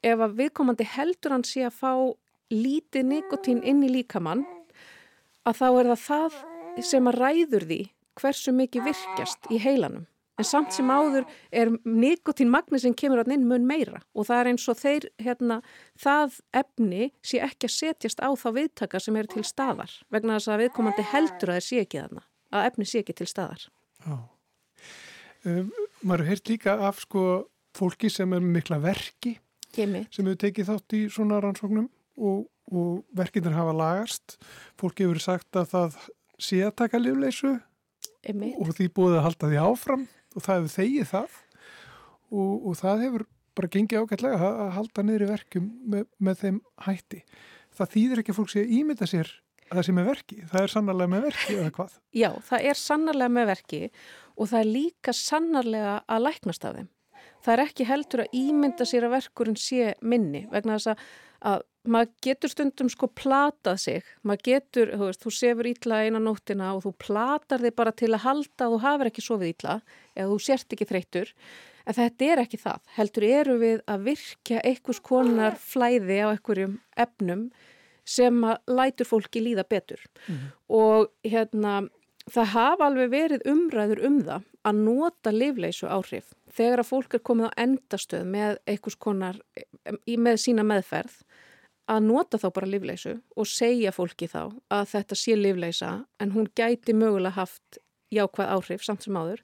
[0.04, 1.94] ef að viðkomandi heldur hann sé að fá
[2.54, 4.46] lítið nikotín inn í líkamann,
[5.44, 7.82] að þá er það það sem að ræður því
[8.20, 10.08] hversu mikið virkjast í heilanum.
[10.42, 14.50] En samt sem áður er nikotínmagni sem kemur alltaf inn mun meira og það er
[14.50, 15.60] eins og þeir, hérna,
[16.02, 20.50] það efni sé ekki að setjast á þá viðtaka sem eru til staðar vegna þess
[20.50, 23.68] að viðkomandi heldur að þeir sé ekki þarna, að efni sé ekki til staðar.
[24.02, 24.16] Já.
[25.44, 25.70] Um,
[26.02, 27.26] maður heirt líka af sko
[27.78, 29.36] fólki sem er mikla verki
[29.74, 30.06] Kemi.
[30.10, 34.40] sem hefur tekið þátt í svona rannsóknum og, og verkinir hafa lagast.
[34.82, 36.02] Fólki hefur sagt að það
[36.42, 37.54] sé að taka lifleysu
[38.24, 38.60] Einmitt.
[38.60, 40.04] og því búið að halda því áfram
[40.34, 41.40] og það hefur þegið það
[42.34, 46.60] og, og það hefur bara gengið ágætlega að halda niður í verkum með, með þeim
[46.88, 47.22] hætti.
[47.74, 49.30] Það þýðir ekki að fólk sé að ímynda sér
[49.70, 50.40] að það sé með verki.
[50.50, 51.94] Það er sannarlega með verki eða hvað?
[52.14, 53.82] Já, það er sannarlega með verki
[54.34, 56.90] og það er líka sannarlega að læknast af þeim.
[57.44, 61.06] Það er ekki heldur að ímynda sér að verkurinn sé minni vegna þess að,
[61.44, 66.22] að maður getur stundum sko platað sig, maður getur, þú veist, þú sefur ítla eina
[66.24, 69.76] nóttina og þú platar þig bara til að halda að þú hafur ekki sofið ítla
[70.16, 71.34] eða þú sért ekki þreytur,
[71.84, 76.78] en þetta er ekki það, heldur eru við að virkja einhvers konar flæði á einhverjum
[77.06, 77.50] efnum
[78.08, 80.00] sem að lætur fólki líða betur.
[80.28, 80.50] Mm -hmm.
[80.68, 81.90] og hérna
[82.32, 86.34] það hafa alveg verið umræður um það að nota lifleysu áhrif.
[86.54, 89.40] Þegar að fólk er komið á endastöð með einhvers konar,
[90.08, 91.24] með sína meðferð
[91.92, 96.48] að nota þá bara livleysu og segja fólki þá að þetta sé livleysa en hún
[96.56, 97.80] gæti mögulega haft
[98.14, 99.42] jákvæð áhrif samt sem áður.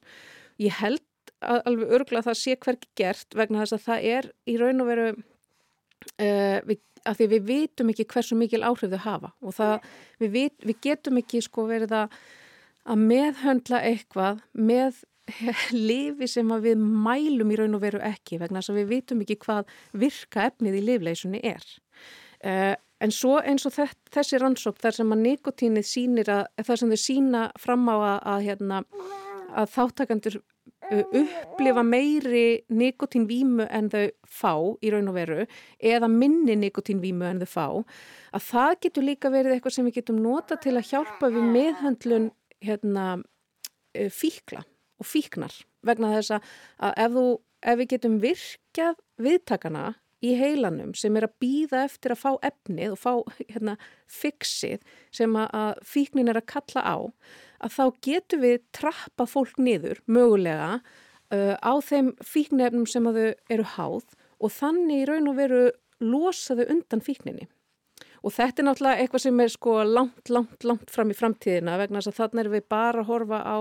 [0.61, 1.03] Ég held
[1.39, 4.83] að alveg örgla að það sé hverki gert vegna þess að það er í raun
[4.83, 9.55] og veru uh, við, að því við vitum ekki hversu mikil áhrif þau hafa og
[9.55, 9.87] það,
[10.19, 12.17] við, vit, við getum ekki sko verið að,
[12.89, 15.03] að meðhöndla eitthvað með
[15.89, 19.39] lifi sem við mælum í raun og veru ekki vegna þess að við vitum ekki
[19.43, 21.65] hvað virka efnið í livleysunni er.
[22.39, 26.93] Uh, en svo eins og þessi rannsók þar sem að nikotínið sínir að þar sem
[26.93, 28.79] þau sína fram á að, að, hérna,
[29.59, 35.45] að þáttakandur uh, upplifa meiri nikotínvímu en þau fá í raun og veru
[35.79, 37.67] eða minni nikotínvímu en þau fá
[38.39, 42.31] að það getur líka verið eitthvað sem við getum nota til að hjálpa við meðhandlun
[42.63, 44.63] hérna, uh, fíkla
[44.99, 45.53] og fíknar.
[45.87, 47.25] Vegna þess að ef, þú,
[47.63, 49.85] ef við getum virkjað viðtakana
[50.25, 53.75] í heilanum sem er að býða eftir að fá efnið og fá hérna,
[54.11, 54.81] fixið
[55.15, 56.97] sem að fíknin er að kalla á,
[57.63, 63.29] að þá getur við trappa fólk niður mögulega uh, á þeim fíknefnum sem að þau
[63.55, 65.63] eru háð og þannig í raun og veru
[65.99, 67.47] losa þau undan fíkninni.
[68.23, 72.01] og þetta er náttúrulega eitthvað sem er sko langt, langt, langt fram í framtíðina vegna
[72.01, 73.57] þess að þannig erum við bara að horfa á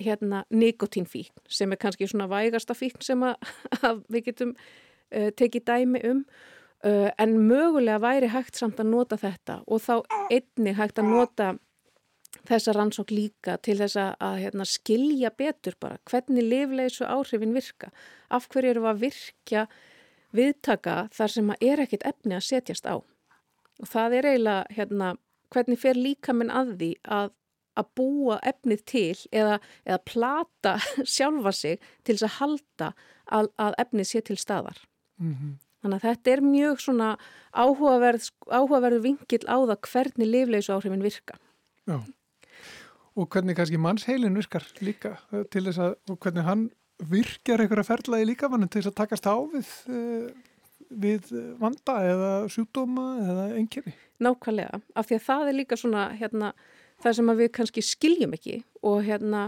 [0.00, 3.50] hérna nikotínfíkn sem er kannski svona vægasta fíkn sem að,
[3.88, 4.54] að við getum
[5.10, 6.24] tekið dæmi um
[6.84, 9.94] uh, en mögulega væri hægt samt að nota þetta og þá
[10.30, 11.50] einni hægt að nota
[12.48, 17.90] þessa rannsók líka til þess að, hérna, skilja betur bara hvernig lifleysu áhrifin virka.
[18.30, 19.66] Af hverju eru að virkja
[20.36, 23.02] viðtaka þar sem að er ekkit efni að setjast á?
[23.80, 25.12] Og það er eiginlega hérna,
[25.50, 27.32] hvernig fer líka minn að því að,
[27.80, 30.76] að búa efnið til eða, eða plata
[31.16, 32.92] sjálfa sig til þess að halda
[33.26, 34.86] að, að efnið sé til staðar
[35.20, 35.58] Mm -hmm.
[35.80, 37.10] Þannig að þetta er mjög svona
[37.56, 41.38] áhugaverð, áhugaverð vingil á það hvernig lifleysu áhrifin virka.
[41.88, 42.04] Já,
[43.16, 46.68] og hvernig kannski mannsheilin virkar líka eh, til þess að, og hvernig hann
[47.10, 50.28] virkjar einhverja ferla í líkamannin til þess að takast á við, eh,
[50.90, 53.96] við vanda eða sjúkdóma eða einkerni.
[54.20, 56.52] Nákvæmlega, af því að það er líka svona hérna,
[57.00, 59.44] það sem við kannski skiljum ekki og, hérna,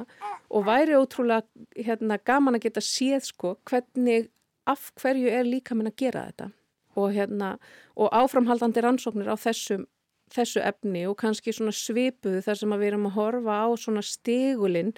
[0.48, 1.44] og væri ótrúlega
[1.76, 4.30] hérna, gaman að geta séð sko, hvernig
[4.68, 6.52] af hverju er líka minn að gera þetta?
[6.92, 7.56] Og, hérna,
[7.96, 9.86] og áframhaldandi rannsóknir á þessum,
[10.32, 14.92] þessu efni og kannski svona svipuðu þar sem við erum að horfa á svona stegulinn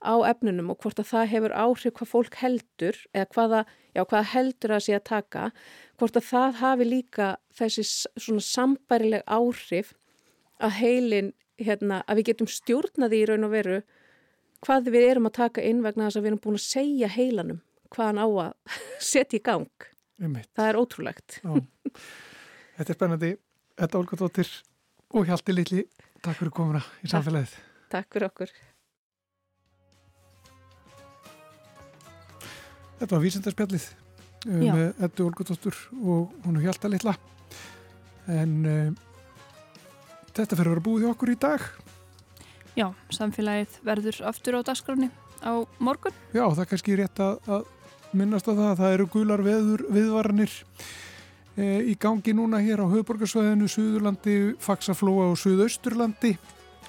[0.00, 3.60] á efnunum og hvort að það hefur áhrif hvað fólk heldur eða hvaða,
[3.94, 5.42] já, hvaða heldur að sé að taka
[6.00, 7.84] hvort að það hafi líka þessi
[8.16, 9.92] svona sambærileg áhrif
[10.60, 13.80] að heilin hérna, að við getum stjórnaði í raun og veru
[14.64, 17.60] hvað við erum að taka inn vegna þess að við erum búin að segja heilanum
[17.94, 18.78] hvað hann á að
[19.12, 19.86] setja í gang.
[20.20, 20.50] Einmitt.
[20.56, 21.38] Það er ótrúlegt.
[21.40, 23.30] Þetta er spennandi.
[23.80, 24.50] Þetta er Olga Dóttir
[25.16, 25.84] og Hjalti Lilli.
[26.20, 27.54] Takk fyrir komuna í samfélagið.
[27.90, 28.52] Takk fyrir okkur.
[33.00, 33.86] Þetta var vísindarspjallið
[34.44, 34.72] um, Já.
[34.76, 37.14] með Eddu Olga Dóttur og hún er Hjalta Lilla.
[38.28, 38.90] En uh,
[40.36, 41.64] þetta fyrir að vera búið í okkur í dag.
[42.76, 45.08] Já, samfélagið verður aftur á dagskráni
[45.40, 46.14] á morgun.
[46.36, 47.64] Já, það er kannski rétt að, að
[48.16, 48.72] minnast á það.
[48.80, 50.54] Það eru gular veður viðvaranir
[51.56, 56.34] e, í gangi núna hér á höfuborgarsvæðinu, Suðurlandi, Faxaflóa og Suðausturlandi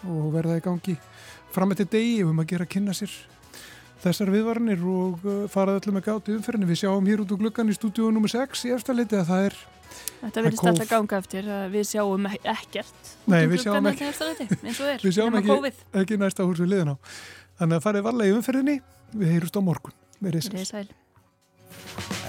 [0.09, 0.95] og verða í gangi
[1.53, 3.11] fram eftir degi um að gera að kynna sér
[4.01, 6.69] þessar viðvaranir og uh, fara öllum með gátt í umferðinni.
[6.72, 8.32] Við sjáum hér út úr gluggan í stúdíu nr.
[8.34, 9.59] 6 í eftirleiti að það er
[10.22, 13.11] Þetta verðist alltaf ganga eftir að við sjáum ek- ekkert.
[13.30, 14.09] Nei, við sjáum ekki.
[15.03, 16.97] Við sjáum ekki, ekki næsta hús við liðin á.
[17.59, 18.78] Þannig að farið varlega í umferðinni.
[19.11, 19.97] Við heyrust á morgun.
[20.22, 20.86] Verið sæl.
[21.72, 22.20] Verið sæl.